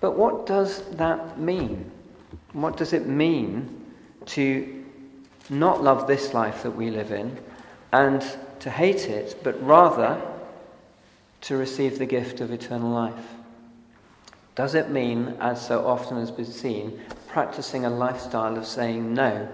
But 0.00 0.12
what 0.16 0.46
does 0.46 0.82
that 0.96 1.38
mean? 1.38 1.90
What 2.52 2.76
does 2.76 2.92
it 2.92 3.06
mean 3.06 3.84
to 4.26 4.84
not 5.48 5.82
love 5.82 6.06
this 6.06 6.34
life 6.34 6.62
that 6.64 6.72
we 6.72 6.90
live 6.90 7.12
in 7.12 7.38
and 7.92 8.24
to 8.60 8.70
hate 8.70 9.08
it, 9.08 9.40
but 9.42 9.60
rather 9.64 10.20
to 11.42 11.56
receive 11.56 11.98
the 11.98 12.06
gift 12.06 12.40
of 12.40 12.50
eternal 12.50 12.90
life? 12.90 13.35
Does 14.56 14.74
it 14.74 14.90
mean, 14.90 15.36
as 15.38 15.64
so 15.64 15.86
often 15.86 16.16
has 16.16 16.30
been 16.30 16.46
seen, 16.46 16.98
practicing 17.28 17.84
a 17.84 17.90
lifestyle 17.90 18.56
of 18.56 18.66
saying 18.66 19.12
no? 19.12 19.46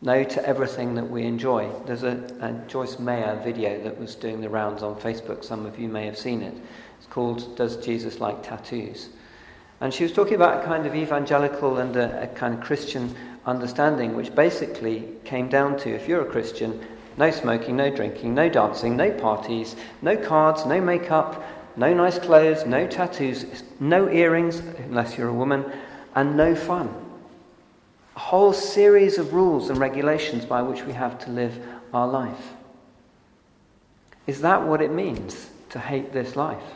No 0.00 0.24
to 0.24 0.48
everything 0.48 0.94
that 0.94 1.10
we 1.10 1.24
enjoy. 1.24 1.70
There's 1.84 2.04
a, 2.04 2.24
a, 2.40 2.52
Joyce 2.68 2.98
Meyer 2.98 3.38
video 3.44 3.82
that 3.84 3.98
was 3.98 4.14
doing 4.14 4.40
the 4.40 4.48
rounds 4.48 4.82
on 4.82 4.94
Facebook. 4.96 5.44
Some 5.44 5.66
of 5.66 5.78
you 5.78 5.88
may 5.88 6.06
have 6.06 6.16
seen 6.16 6.40
it. 6.40 6.54
It's 6.96 7.06
called 7.06 7.54
Does 7.56 7.76
Jesus 7.84 8.18
Like 8.18 8.42
Tattoos? 8.42 9.10
And 9.82 9.92
she 9.92 10.04
was 10.04 10.12
talking 10.12 10.34
about 10.34 10.62
a 10.62 10.66
kind 10.66 10.86
of 10.86 10.94
evangelical 10.94 11.78
and 11.78 11.96
a, 11.96 12.22
a 12.22 12.26
kind 12.28 12.54
of 12.54 12.60
Christian 12.60 13.14
understanding, 13.44 14.16
which 14.16 14.34
basically 14.34 15.06
came 15.24 15.50
down 15.50 15.76
to 15.80 15.90
if 15.90 16.08
you're 16.08 16.22
a 16.22 16.30
Christian, 16.30 16.80
no 17.18 17.30
smoking, 17.30 17.76
no 17.76 17.90
drinking, 17.90 18.34
no 18.34 18.48
dancing, 18.48 18.96
no 18.96 19.10
parties, 19.10 19.76
no 20.00 20.16
cards, 20.16 20.64
no 20.64 20.80
makeup, 20.80 21.44
no 21.78 21.94
nice 21.94 22.18
clothes, 22.18 22.66
no 22.66 22.86
tattoos, 22.88 23.62
no 23.78 24.10
earrings, 24.10 24.58
unless 24.58 25.16
you're 25.16 25.28
a 25.28 25.32
woman, 25.32 25.64
and 26.16 26.36
no 26.36 26.54
fun. 26.54 26.92
A 28.16 28.18
whole 28.18 28.52
series 28.52 29.16
of 29.16 29.32
rules 29.32 29.70
and 29.70 29.78
regulations 29.78 30.44
by 30.44 30.60
which 30.60 30.82
we 30.82 30.92
have 30.92 31.18
to 31.20 31.30
live 31.30 31.56
our 31.94 32.08
life. 32.08 32.52
Is 34.26 34.40
that 34.40 34.66
what 34.66 34.82
it 34.82 34.92
means 34.92 35.50
to 35.70 35.78
hate 35.78 36.12
this 36.12 36.34
life? 36.34 36.74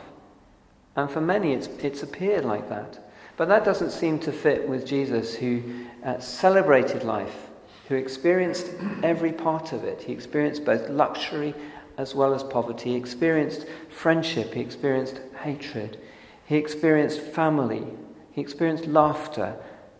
And 0.95 1.11
for 1.11 1.19
many, 1.19 1.51
it's, 1.51 1.67
it's 1.83 2.01
appeared 2.01 2.45
like 2.45 2.69
that. 2.69 2.99
But 3.35 3.49
that 3.49 3.65
doesn't 3.65 3.91
seem 3.91 4.19
to 4.19 4.31
fit 4.31 4.69
with 4.69 4.85
Jesus, 4.85 5.35
who 5.35 5.61
uh, 6.05 6.19
celebrated 6.19 7.03
life, 7.03 7.49
who 7.89 7.95
experienced 7.95 8.67
every 9.03 9.33
part 9.33 9.73
of 9.73 9.83
it. 9.83 10.01
He 10.01 10.13
experienced 10.13 10.63
both 10.63 10.89
luxury 10.89 11.53
as 11.97 12.15
well 12.15 12.33
as 12.33 12.43
poverty. 12.43 12.91
He 12.91 12.95
experienced 12.95 13.65
friendship, 13.89 14.53
he 14.53 14.61
experienced 14.61 15.19
hatred, 15.43 15.99
he 16.45 16.57
experienced 16.57 17.19
family, 17.19 17.85
He 18.31 18.41
experienced 18.41 18.87
laughter, 18.87 19.55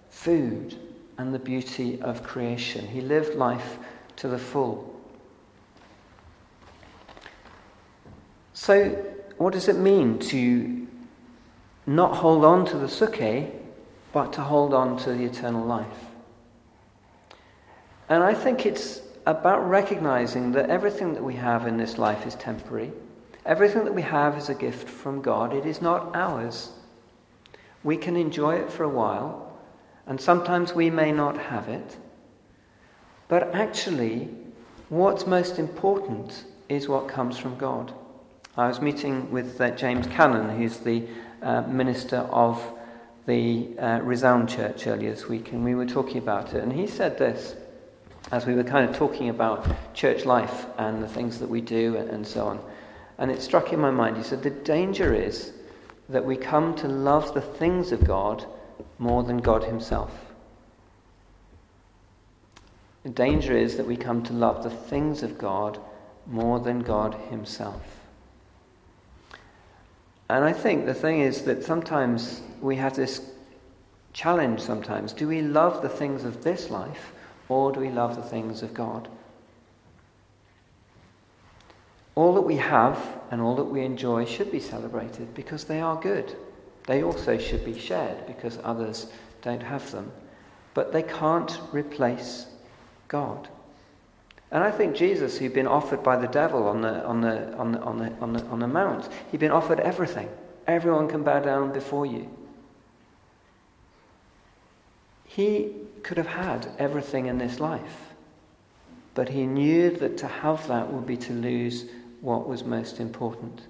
food, 0.09 0.75
and 1.17 1.33
the 1.33 1.39
beauty 1.39 2.01
of 2.01 2.23
creation. 2.23 2.87
He 2.87 2.99
lived 2.99 3.35
life 3.35 3.77
to 4.17 4.27
the 4.27 4.39
full. 4.39 4.89
So, 8.53 8.89
what 9.37 9.53
does 9.53 9.67
it 9.67 9.77
mean 9.77 10.19
to 10.19 10.87
not 11.85 12.15
hold 12.15 12.43
on 12.43 12.65
to 12.67 12.77
the 12.77 12.87
psuche, 12.87 13.51
but 14.11 14.33
to 14.33 14.41
hold 14.41 14.73
on 14.73 14.97
to 14.97 15.13
the 15.13 15.25
eternal 15.25 15.65
life? 15.65 16.05
And 18.09 18.23
I 18.23 18.33
think 18.33 18.65
it's 18.65 19.01
about 19.25 19.67
recognizing 19.69 20.51
that 20.51 20.69
everything 20.69 21.13
that 21.13 21.23
we 21.23 21.35
have 21.35 21.67
in 21.67 21.77
this 21.77 21.97
life 21.97 22.25
is 22.25 22.35
temporary. 22.35 22.91
Everything 23.45 23.83
that 23.85 23.93
we 23.93 24.01
have 24.01 24.37
is 24.37 24.49
a 24.49 24.55
gift 24.55 24.87
from 24.87 25.21
God. 25.21 25.53
It 25.53 25.65
is 25.65 25.81
not 25.81 26.15
ours. 26.15 26.71
We 27.83 27.97
can 27.97 28.15
enjoy 28.15 28.55
it 28.55 28.71
for 28.71 28.83
a 28.83 28.89
while, 28.89 29.57
and 30.07 30.19
sometimes 30.19 30.73
we 30.73 30.89
may 30.89 31.11
not 31.11 31.37
have 31.37 31.67
it. 31.67 31.97
But 33.27 33.53
actually, 33.53 34.29
what's 34.89 35.27
most 35.27 35.59
important 35.59 36.45
is 36.69 36.87
what 36.87 37.07
comes 37.07 37.37
from 37.37 37.57
God. 37.57 37.93
I 38.55 38.67
was 38.67 38.81
meeting 38.81 39.31
with 39.31 39.59
uh, 39.59 39.71
James 39.71 40.07
Cannon, 40.07 40.57
who's 40.57 40.77
the 40.77 41.07
uh, 41.41 41.61
minister 41.63 42.17
of 42.17 42.63
the 43.25 43.69
uh, 43.79 43.99
Resound 44.01 44.49
Church 44.49 44.85
earlier 44.87 45.11
this 45.11 45.27
week, 45.27 45.51
and 45.51 45.63
we 45.63 45.75
were 45.75 45.85
talking 45.85 46.17
about 46.17 46.53
it. 46.53 46.63
And 46.63 46.71
he 46.71 46.87
said 46.87 47.17
this 47.17 47.55
as 48.31 48.45
we 48.45 48.55
were 48.55 48.63
kind 48.63 48.89
of 48.89 48.95
talking 48.95 49.29
about 49.29 49.67
church 49.93 50.25
life 50.25 50.65
and 50.77 51.03
the 51.03 51.07
things 51.07 51.39
that 51.39 51.49
we 51.49 51.61
do 51.61 51.97
and, 51.97 52.25
so 52.25 52.47
on. 52.47 52.59
And 53.17 53.29
it 53.29 53.41
struck 53.41 53.73
in 53.73 53.79
my 53.79 53.91
mind. 53.91 54.17
He 54.17 54.23
said, 54.23 54.41
The 54.41 54.49
danger 54.49 55.13
is 55.13 55.53
that 56.09 56.25
we 56.25 56.35
come 56.35 56.75
to 56.75 56.87
love 56.87 57.33
the 57.33 57.41
things 57.41 57.91
of 57.91 58.05
God 58.05 58.45
more 58.97 59.23
than 59.23 59.37
God 59.37 59.63
Himself. 59.63 60.11
The 63.03 63.09
danger 63.09 63.55
is 63.55 63.75
that 63.77 63.85
we 63.85 63.97
come 63.97 64.23
to 64.23 64.33
love 64.33 64.63
the 64.63 64.69
things 64.69 65.23
of 65.23 65.37
God 65.37 65.79
more 66.25 66.59
than 66.59 66.79
God 66.79 67.15
Himself. 67.29 67.81
And 70.29 70.43
I 70.45 70.53
think 70.53 70.85
the 70.85 70.93
thing 70.93 71.19
is 71.19 71.43
that 71.43 71.63
sometimes 71.63 72.41
we 72.61 72.77
have 72.77 72.95
this 72.95 73.21
challenge 74.13 74.61
sometimes. 74.61 75.11
Do 75.11 75.27
we 75.27 75.41
love 75.41 75.81
the 75.81 75.89
things 75.89 76.23
of 76.23 76.43
this 76.43 76.69
life 76.69 77.13
or 77.49 77.71
do 77.71 77.79
we 77.79 77.89
love 77.89 78.15
the 78.15 78.21
things 78.21 78.63
of 78.63 78.73
God? 78.73 79.07
All 82.15 82.33
that 82.35 82.41
we 82.41 82.57
have 82.57 82.99
and 83.31 83.41
all 83.41 83.55
that 83.55 83.63
we 83.63 83.83
enjoy 83.83 84.25
should 84.25 84.51
be 84.51 84.59
celebrated 84.59 85.33
because 85.33 85.63
they 85.63 85.81
are 85.81 85.99
good. 85.99 86.35
They 86.85 87.03
also 87.03 87.37
should 87.37 87.65
be 87.65 87.77
shared 87.79 88.27
because 88.27 88.59
others 88.63 89.07
don't 89.41 89.63
have 89.63 89.89
them. 89.91 90.11
But 90.73 90.91
they 90.91 91.03
can't 91.03 91.59
replace 91.71 92.47
God. 93.07 93.47
And 94.51 94.63
I 94.63 94.69
think 94.69 94.95
Jesus, 94.95 95.37
who'd 95.37 95.53
been 95.53 95.67
offered 95.67 96.03
by 96.03 96.15
the 96.15 96.27
devil 96.27 96.67
on 96.67 96.81
the, 96.81 97.03
on 97.05 97.21
the, 97.21 97.51
on 97.55 97.71
the, 97.71 97.79
on 97.81 97.97
the, 97.97 98.11
on 98.21 98.33
the, 98.33 98.45
on 98.45 98.59
the 98.59 98.67
mount, 98.67 99.09
he'd 99.31 99.39
been 99.39 99.51
offered 99.51 99.79
everything. 99.79 100.29
Everyone 100.67 101.07
can 101.07 101.23
bow 101.23 101.39
down 101.39 101.73
before 101.73 102.05
you. 102.05 102.29
He 105.35 105.71
could 106.03 106.17
have 106.17 106.27
had 106.27 106.67
everything 106.77 107.25
in 107.25 107.39
this 107.39 107.59
life, 107.59 108.13
but 109.15 109.29
he 109.29 109.47
knew 109.47 109.89
that 109.97 110.17
to 110.17 110.27
have 110.27 110.67
that 110.67 110.93
would 110.93 111.07
be 111.07 111.17
to 111.17 111.33
lose 111.33 111.85
what 112.21 112.47
was 112.47 112.63
most 112.63 112.99
important. 112.99 113.61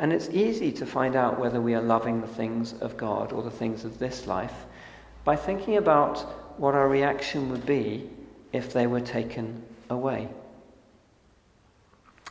And 0.00 0.12
it's 0.12 0.28
easy 0.30 0.72
to 0.72 0.84
find 0.84 1.14
out 1.14 1.38
whether 1.38 1.60
we 1.60 1.74
are 1.74 1.80
loving 1.80 2.20
the 2.20 2.26
things 2.26 2.72
of 2.80 2.96
God 2.96 3.32
or 3.32 3.44
the 3.44 3.52
things 3.52 3.84
of 3.84 4.00
this 4.00 4.26
life 4.26 4.64
by 5.22 5.36
thinking 5.36 5.76
about 5.76 6.18
what 6.58 6.74
our 6.74 6.88
reaction 6.88 7.50
would 7.50 7.64
be 7.64 8.10
if 8.52 8.72
they 8.72 8.88
were 8.88 9.00
taken 9.00 9.62
away. 9.90 10.28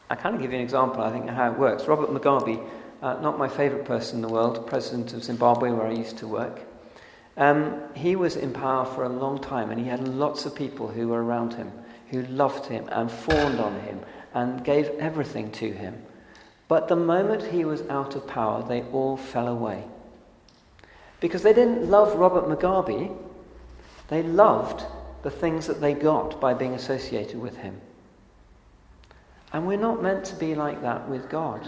I 0.10 0.16
kind 0.16 0.36
of 0.36 0.42
give 0.42 0.52
you 0.52 0.58
an 0.58 0.64
example, 0.66 1.02
I 1.02 1.14
think, 1.14 1.30
of 1.30 1.36
how 1.36 1.50
it 1.50 1.58
works. 1.58 1.88
Robert 1.88 2.10
Mugabe, 2.10 2.62
uh, 3.02 3.22
not 3.22 3.40
my 3.40 3.48
favourite 3.48 3.86
person 3.86 4.18
in 4.18 4.22
the 4.22 4.28
world, 4.28 4.68
president 4.68 5.14
of 5.14 5.24
Zimbabwe, 5.24 5.72
where 5.72 5.88
I 5.88 5.94
used 5.94 6.18
to 6.18 6.28
work, 6.28 6.60
um, 7.38 7.82
he 7.96 8.16
was 8.16 8.36
in 8.36 8.54
power 8.54 8.86
for 8.86 9.04
a 9.04 9.10
long 9.10 9.40
time 9.40 9.72
and 9.72 9.80
he 9.80 9.88
had 9.88 10.08
lots 10.08 10.46
of 10.46 10.56
people 10.56 10.88
who 10.88 11.08
were 11.08 11.24
around 11.24 11.54
him 11.54 11.72
who 12.14 12.22
loved 12.28 12.68
him 12.68 12.88
and 12.92 13.12
fawned 13.12 13.60
on 13.60 13.80
him 13.82 14.00
and 14.36 14.64
gave 14.64 14.88
everything 15.00 15.52
to 15.52 15.72
him. 15.72 16.00
But 16.68 16.88
the 16.88 16.96
moment 16.96 17.44
he 17.44 17.66
was 17.66 17.82
out 17.90 18.16
of 18.16 18.28
power, 18.28 18.64
they 18.64 18.84
all 18.84 19.18
fell 19.18 19.48
away. 19.48 19.84
Because 21.20 21.42
they 21.42 21.54
didn't 21.54 21.90
love 21.90 22.16
Robert 22.16 22.48
Mugabe, 22.48 23.16
they 24.10 24.22
loved 24.22 24.86
the 25.24 25.32
things 25.32 25.66
that 25.66 25.82
they 25.82 25.96
got 25.96 26.40
by 26.40 26.54
being 26.54 26.76
associated 26.76 27.40
with 27.40 27.58
him. 27.58 27.82
And 29.52 29.66
we're 29.66 29.78
not 29.78 30.04
meant 30.04 30.24
to 30.26 30.36
be 30.36 30.54
like 30.54 30.84
that 30.84 31.10
with 31.10 31.30
God. 31.30 31.68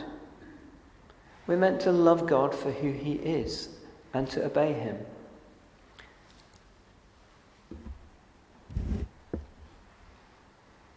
We're 1.48 1.58
meant 1.58 1.82
to 1.82 1.92
love 1.92 2.28
God 2.28 2.54
for 2.54 2.72
who 2.72 2.92
he 2.92 3.14
is 3.14 3.70
and 4.14 4.30
to 4.30 4.46
obey 4.46 4.74
him. 4.74 4.98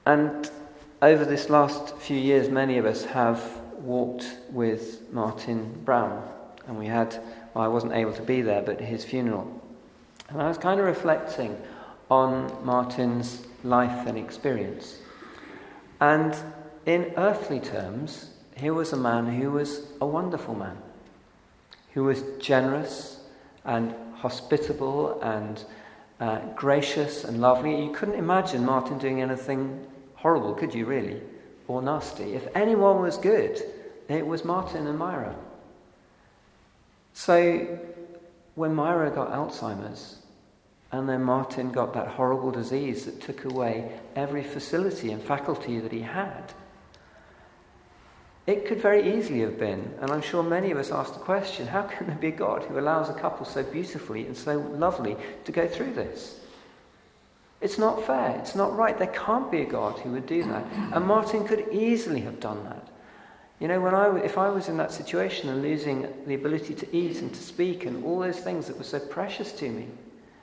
And 0.09 0.51
over 1.03 1.27
this 1.27 1.51
last 1.51 1.95
few 1.99 2.17
years, 2.17 2.49
many 2.49 2.79
of 2.79 2.87
us 2.87 3.05
have 3.05 3.43
walked 3.75 4.39
with 4.51 5.03
Martin 5.13 5.83
Brown. 5.85 6.27
And 6.67 6.79
we 6.79 6.87
had, 6.87 7.23
well, 7.53 7.63
I 7.63 7.69
wasn't 7.69 7.93
able 7.93 8.15
to 8.15 8.23
be 8.23 8.41
there, 8.41 8.63
but 8.63 8.81
his 8.81 9.05
funeral. 9.05 9.61
And 10.31 10.41
I 10.41 10.49
was 10.49 10.57
kind 10.57 10.81
of 10.81 10.87
reflecting 10.87 11.61
on 12.11 12.51
Martin's 12.65 13.43
life 13.65 14.07
and 14.07 14.17
experience. 14.17 14.97
And 16.01 16.35
in 16.87 17.13
earthly 17.19 17.61
terms, 17.61 18.31
he 18.57 18.71
was 18.71 18.95
a 18.95 18.97
man 18.97 19.27
who 19.27 19.51
was 19.51 19.89
a 20.01 20.07
wonderful 20.07 20.55
man, 20.55 20.79
who 21.93 22.05
was 22.05 22.23
generous 22.39 23.21
and 23.67 23.95
hospitable 24.15 25.21
and 25.21 25.63
uh, 26.19 26.39
gracious 26.57 27.25
and 27.25 27.43
lovely. 27.43 27.85
You 27.85 27.91
couldn't 27.91 28.15
imagine 28.15 28.65
Martin 28.65 28.97
doing 28.97 29.21
anything 29.21 29.87
horrible, 30.19 30.55
could 30.55 30.75
you 30.75 30.85
really? 30.85 31.21
Or 31.67 31.81
nasty. 31.83 32.35
If 32.35 32.47
anyone 32.55 33.01
was 33.01 33.17
good, 33.17 33.63
it 34.09 34.27
was 34.27 34.45
Martin 34.45 34.87
and 34.87 34.99
Myra. 34.99 35.37
So 37.13 37.79
when 38.55 38.75
Myra 38.75 39.11
got 39.11 39.31
Alzheimer's, 39.31 40.19
and 40.91 41.09
then 41.09 41.23
Martin 41.23 41.71
got 41.71 41.93
that 41.95 42.09
horrible 42.09 42.51
disease 42.51 43.05
that 43.05 43.21
took 43.21 43.45
away 43.45 44.01
every 44.17 44.43
facility 44.43 45.13
and 45.13 45.23
faculty 45.23 45.79
that 45.81 45.93
he 45.93 46.01
had. 46.01 46.53
It 48.47 48.67
could 48.67 48.81
very 48.81 49.19
easily 49.19 49.41
have 49.41 49.59
been, 49.59 49.95
and 50.01 50.11
I'm 50.11 50.23
sure 50.23 50.43
many 50.43 50.71
of 50.71 50.79
us 50.79 50.91
asked 50.91 51.13
the 51.13 51.21
question 51.21 51.67
how 51.67 51.83
can 51.83 52.07
there 52.07 52.17
be 52.17 52.29
a 52.29 52.33
God 52.33 52.65
who 52.65 52.79
allows 52.79 53.11
a 53.11 53.15
couple 53.15 53.45
so 53.45 53.63
beautifully 53.63 54.27
and 54.27 54.35
so 54.35 54.59
lovely 54.59 55.17
to 55.45 55.53
go 55.53 55.69
through 55.69 55.93
this? 55.93 56.41
It's 57.61 57.79
not 57.79 58.07
fair. 58.07 58.37
It's 58.39 58.55
not 58.55 58.77
right. 58.77 58.97
There 58.97 59.09
can't 59.09 59.51
be 59.51 59.63
a 59.63 59.67
God 59.67 59.99
who 59.99 60.13
would 60.13 60.27
do 60.27 60.45
that. 60.45 60.65
And 60.93 61.05
Martin 61.05 61.47
could 61.47 61.69
easily 61.73 62.21
have 62.21 62.39
done 62.39 62.65
that. 62.65 62.87
You 63.59 63.67
know, 63.67 63.81
when 63.81 63.95
I, 63.95 64.17
if 64.19 64.39
I 64.39 64.49
was 64.49 64.69
in 64.69 64.77
that 64.77 64.93
situation 64.93 65.49
and 65.49 65.63
losing 65.63 66.09
the 66.27 66.35
ability 66.35 66.75
to 66.75 66.97
eat 66.97 67.21
and 67.21 67.35
to 67.35 67.43
speak 67.43 67.85
and 67.85 68.05
all 68.05 68.21
those 68.21 68.39
things 68.39 68.69
that 68.69 68.79
were 68.79 68.85
so 68.85 69.01
precious 69.01 69.51
to 69.53 69.69
me, 69.69 69.89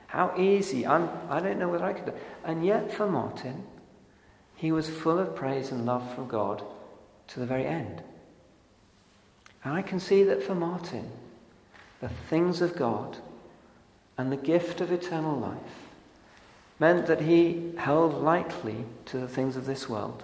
how 0.08 0.34
easy. 0.36 0.86
I'm, 0.86 1.08
I 1.30 1.40
don't 1.40 1.58
know 1.58 1.68
whether 1.68 1.84
I 1.84 1.94
could. 1.94 2.06
Do. 2.06 2.12
And 2.44 2.64
yet, 2.64 2.92
for 2.92 3.08
Martin, 3.08 3.64
he 4.54 4.70
was 4.70 4.88
full 4.88 5.18
of 5.18 5.34
praise 5.34 5.70
and 5.72 5.86
love 5.86 6.14
from 6.14 6.28
God 6.28 6.62
to 7.28 7.40
the 7.40 7.46
very 7.46 7.66
end. 7.66 8.02
And 9.64 9.72
I 9.72 9.80
can 9.80 9.98
see 9.98 10.22
that 10.24 10.42
for 10.42 10.54
Martin, 10.54 11.10
the 12.00 12.08
things 12.08 12.60
of 12.60 12.76
God 12.76 13.16
and 14.18 14.30
the 14.30 14.36
gift 14.36 14.82
of 14.82 14.92
eternal 14.92 15.36
life 15.38 15.85
meant 16.78 17.06
that 17.06 17.22
he 17.22 17.72
held 17.78 18.14
lightly 18.22 18.84
to 19.06 19.18
the 19.18 19.28
things 19.28 19.56
of 19.56 19.66
this 19.66 19.88
world. 19.88 20.22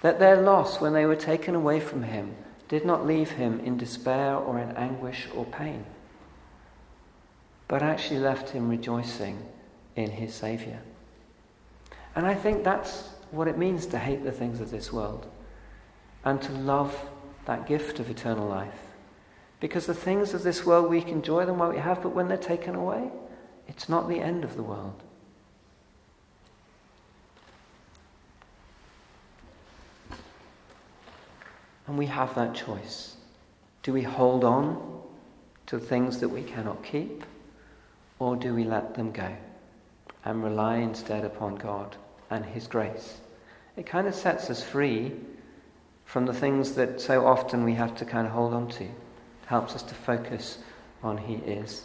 That 0.00 0.18
their 0.18 0.40
loss, 0.40 0.80
when 0.80 0.92
they 0.92 1.06
were 1.06 1.16
taken 1.16 1.54
away 1.54 1.78
from 1.78 2.02
him, 2.02 2.34
did 2.68 2.84
not 2.84 3.06
leave 3.06 3.30
him 3.32 3.60
in 3.60 3.76
despair 3.76 4.34
or 4.34 4.58
in 4.58 4.72
anguish 4.72 5.28
or 5.34 5.44
pain, 5.44 5.84
but 7.68 7.82
actually 7.82 8.20
left 8.20 8.50
him 8.50 8.68
rejoicing 8.68 9.46
in 9.94 10.10
his 10.10 10.34
Saviour. 10.34 10.80
And 12.16 12.26
I 12.26 12.34
think 12.34 12.64
that's 12.64 13.10
what 13.30 13.48
it 13.48 13.58
means 13.58 13.86
to 13.86 13.98
hate 13.98 14.24
the 14.24 14.32
things 14.32 14.60
of 14.60 14.70
this 14.70 14.92
world 14.92 15.26
and 16.24 16.40
to 16.42 16.52
love 16.52 16.96
that 17.46 17.66
gift 17.66 18.00
of 18.00 18.10
eternal 18.10 18.48
life. 18.48 18.80
Because 19.60 19.86
the 19.86 19.94
things 19.94 20.34
of 20.34 20.42
this 20.42 20.66
world, 20.66 20.90
we 20.90 21.00
can 21.00 21.10
enjoy 21.10 21.46
them 21.46 21.58
while 21.58 21.70
we 21.70 21.78
have, 21.78 22.02
but 22.02 22.14
when 22.14 22.26
they're 22.26 22.36
taken 22.36 22.74
away, 22.74 23.10
it's 23.68 23.88
not 23.88 24.08
the 24.08 24.18
end 24.18 24.44
of 24.44 24.56
the 24.56 24.62
world. 24.62 25.02
And 31.92 31.98
we 31.98 32.06
have 32.06 32.34
that 32.36 32.54
choice. 32.54 33.16
Do 33.82 33.92
we 33.92 34.00
hold 34.00 34.44
on 34.44 35.02
to 35.66 35.78
things 35.78 36.20
that 36.20 36.28
we 36.30 36.42
cannot 36.42 36.82
keep, 36.82 37.22
or 38.18 38.34
do 38.34 38.54
we 38.54 38.64
let 38.64 38.94
them 38.94 39.12
go 39.12 39.28
and 40.24 40.42
rely 40.42 40.76
instead 40.76 41.22
upon 41.22 41.56
God 41.56 41.94
and 42.30 42.46
His 42.46 42.66
grace? 42.66 43.20
It 43.76 43.84
kind 43.84 44.06
of 44.06 44.14
sets 44.14 44.48
us 44.48 44.64
free 44.64 45.12
from 46.06 46.24
the 46.24 46.32
things 46.32 46.72
that 46.76 46.98
so 46.98 47.26
often 47.26 47.62
we 47.62 47.74
have 47.74 47.94
to 47.96 48.06
kind 48.06 48.26
of 48.26 48.32
hold 48.32 48.54
on 48.54 48.68
to. 48.68 48.84
It 48.84 48.90
helps 49.44 49.74
us 49.74 49.82
to 49.82 49.94
focus 49.94 50.60
on 51.02 51.18
He 51.18 51.34
is. 51.34 51.84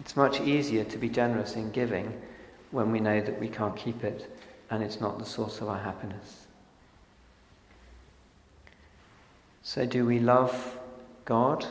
It's 0.00 0.16
much 0.16 0.40
easier 0.40 0.82
to 0.82 0.98
be 0.98 1.08
generous 1.08 1.54
in 1.54 1.70
giving 1.70 2.20
when 2.72 2.90
we 2.90 2.98
know 2.98 3.20
that 3.20 3.38
we 3.38 3.48
can't 3.48 3.76
keep 3.76 4.02
it 4.02 4.36
and 4.68 4.82
it's 4.82 5.00
not 5.00 5.20
the 5.20 5.24
source 5.24 5.60
of 5.60 5.68
our 5.68 5.78
happiness. 5.78 6.47
So, 9.68 9.84
do 9.84 10.06
we 10.06 10.18
love 10.18 10.78
God 11.26 11.66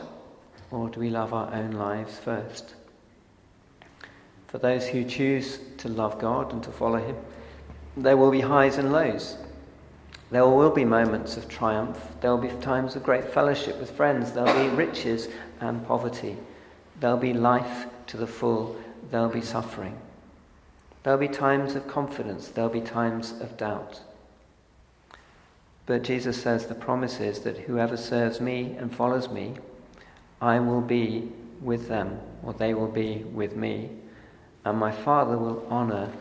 or 0.70 0.88
do 0.88 1.00
we 1.00 1.10
love 1.10 1.34
our 1.34 1.52
own 1.52 1.72
lives 1.72 2.16
first? 2.16 2.76
For 4.46 4.58
those 4.58 4.86
who 4.86 5.02
choose 5.02 5.58
to 5.78 5.88
love 5.88 6.20
God 6.20 6.52
and 6.52 6.62
to 6.62 6.70
follow 6.70 7.04
Him, 7.04 7.16
there 7.96 8.16
will 8.16 8.30
be 8.30 8.40
highs 8.40 8.78
and 8.78 8.92
lows. 8.92 9.36
There 10.30 10.46
will 10.46 10.70
be 10.70 10.84
moments 10.84 11.36
of 11.36 11.48
triumph. 11.48 11.98
There 12.20 12.30
will 12.30 12.38
be 12.38 12.54
times 12.62 12.94
of 12.94 13.02
great 13.02 13.24
fellowship 13.24 13.80
with 13.80 13.90
friends. 13.90 14.30
There 14.30 14.44
will 14.44 14.70
be 14.70 14.76
riches 14.76 15.26
and 15.60 15.84
poverty. 15.84 16.36
There 17.00 17.10
will 17.10 17.16
be 17.16 17.34
life 17.34 17.86
to 18.06 18.16
the 18.16 18.28
full. 18.28 18.76
There 19.10 19.22
will 19.22 19.28
be 19.28 19.40
suffering. 19.40 19.98
There 21.02 21.14
will 21.14 21.26
be 21.26 21.34
times 21.34 21.74
of 21.74 21.88
confidence. 21.88 22.46
There 22.46 22.62
will 22.62 22.80
be 22.80 22.80
times 22.80 23.32
of 23.40 23.56
doubt. 23.56 24.00
But 25.88 26.02
Jesus 26.02 26.40
says 26.42 26.66
the 26.66 26.74
promise 26.74 27.18
is 27.18 27.40
that 27.40 27.56
whoever 27.56 27.96
serves 27.96 28.42
me 28.42 28.76
and 28.78 28.94
follows 28.94 29.30
me, 29.30 29.54
I 30.38 30.60
will 30.60 30.82
be 30.82 31.32
with 31.62 31.88
them, 31.88 32.20
or 32.42 32.52
they 32.52 32.74
will 32.74 32.90
be 32.90 33.24
with 33.32 33.56
me, 33.56 33.88
and 34.66 34.76
my 34.76 34.92
Father 34.92 35.38
will 35.38 35.66
honor 35.70 36.12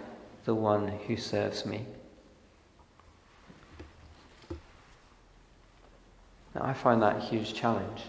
the 0.46 0.56
one 0.56 0.88
who 0.88 1.18
serves 1.18 1.66
me. 1.66 1.86
Now, 6.56 6.64
I 6.64 6.72
find 6.72 7.02
that 7.02 7.18
a 7.18 7.20
huge 7.20 7.54
challenge 7.54 8.04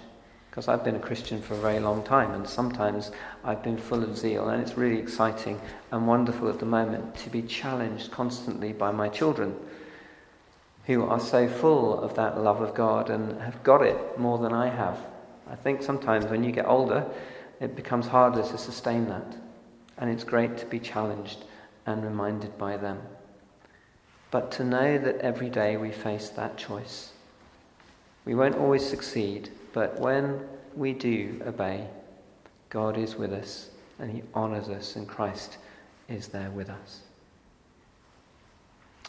because 0.49 0.68
I've 0.68 0.85
been 0.85 0.94
a 0.94 1.01
Christian 1.01 1.42
for 1.42 1.55
a 1.55 1.61
very 1.61 1.81
long 1.81 2.05
time, 2.05 2.35
and 2.35 2.49
sometimes 2.49 3.11
I've 3.42 3.64
been 3.64 3.79
full 3.79 4.05
of 4.05 4.16
zeal, 4.16 4.49
and 4.51 4.62
it's 4.62 4.79
really 4.79 5.01
exciting 5.01 5.61
and 5.90 6.07
wonderful 6.07 6.49
at 6.49 6.61
the 6.61 6.66
moment 6.66 7.16
to 7.16 7.31
be 7.31 7.42
challenged 7.42 8.12
constantly 8.12 8.73
by 8.73 8.92
my 8.92 9.09
children 9.09 9.57
who 10.88 11.05
are 11.05 11.20
so 11.20 11.46
full 11.46 12.01
of 12.01 12.16
that 12.16 12.42
love 12.42 12.61
of 12.61 12.74
God 12.74 13.11
and 13.11 13.40
have 13.40 13.62
got 13.62 13.83
it 13.83 14.18
more 14.18 14.38
than 14.38 14.53
I 14.53 14.68
have. 14.68 14.98
I 15.48 15.55
think 15.55 15.81
sometimes 15.81 16.24
when 16.24 16.42
you 16.42 16.51
get 16.51 16.66
older, 16.66 17.07
it 17.61 17.77
becomes 17.77 18.09
harder 18.09 18.42
to 18.42 18.59
sustain 18.59 19.07
that, 19.09 19.37
and 19.98 20.11
it's 20.11 20.24
great 20.24 20.59
to 20.59 20.66
be 20.66 20.81
challenged 20.81 21.44
and 21.87 22.05
reminded 22.05 22.59
by 22.59 22.77
them. 22.77 23.01
But 24.33 24.51
to 24.53 24.64
know 24.64 24.98
that 24.98 25.18
every 25.18 25.48
day 25.48 25.77
we 25.77 25.92
face 25.92 26.31
that 26.31 26.59
choice 26.59 27.12
we 28.29 28.35
won't 28.35 28.57
always 28.57 28.87
succeed, 28.87 29.48
but 29.72 29.98
when 29.98 30.46
we 30.77 30.92
do 30.92 31.40
obey, 31.46 31.87
God 32.68 32.98
is 32.98 33.16
with 33.16 33.33
us 33.33 33.70
and 33.98 34.11
He 34.11 34.22
honours 34.35 34.68
us, 34.68 34.96
and 34.96 35.09
Christ 35.09 35.57
is 36.11 36.29
there 36.29 36.51
with 36.51 36.68
us. 36.68 37.01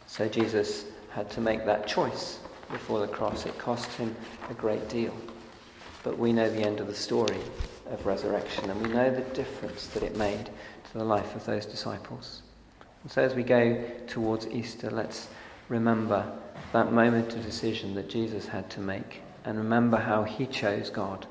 So 0.07 0.29
Jesus 0.29 0.85
had 1.12 1.30
to 1.32 1.41
make 1.41 1.65
that 1.65 1.88
choice 1.88 2.39
before 2.72 3.00
the 3.00 3.08
cross. 3.08 3.45
It 3.45 3.58
cost 3.58 3.89
him 3.93 4.15
a 4.50 4.54
great 4.54 4.88
deal. 4.89 5.15
But 6.04 6.17
we 6.17 6.32
know 6.32 6.50
the 6.50 6.62
end 6.62 6.80
of 6.80 6.88
the 6.88 6.95
story 6.95 7.39
of 7.89 8.06
resurrection, 8.06 8.69
and 8.69 8.82
we 8.82 8.93
know 8.93 9.10
the 9.10 9.22
difference 9.34 9.88
that 9.88 10.04
it 10.04 10.15
made 10.15 10.45
to 10.45 10.98
the 10.98 11.04
life 11.04 11.36
of 11.36 11.45
those 11.45 11.65
disciples. 11.65 12.41
And 13.04 13.12
so 13.12 13.22
as 13.22 13.34
we 13.34 13.43
go 13.43 13.84
towards 14.08 14.48
Easter, 14.48 14.89
let's 14.89 15.28
remember 15.67 16.32
that 16.74 16.91
moment 16.91 17.34
of 17.34 17.45
decision 17.45 17.95
that 17.95 18.10
Jesus 18.10 18.48
had 18.48 18.69
to 18.72 18.80
make 18.80 19.22
and 19.45 19.58
remember 19.58 19.98
how 19.98 20.24
he 20.24 20.45
chose 20.45 20.89
God. 20.89 21.26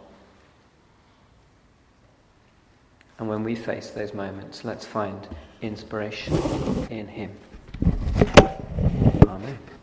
And 3.18 3.28
when 3.28 3.42
we 3.42 3.54
face 3.54 3.90
those 3.90 4.14
moments, 4.14 4.64
let's 4.64 4.84
find 4.84 5.26
inspiration 5.60 6.36
in 6.88 7.08
him. 7.08 7.36
Amen. 9.38 9.77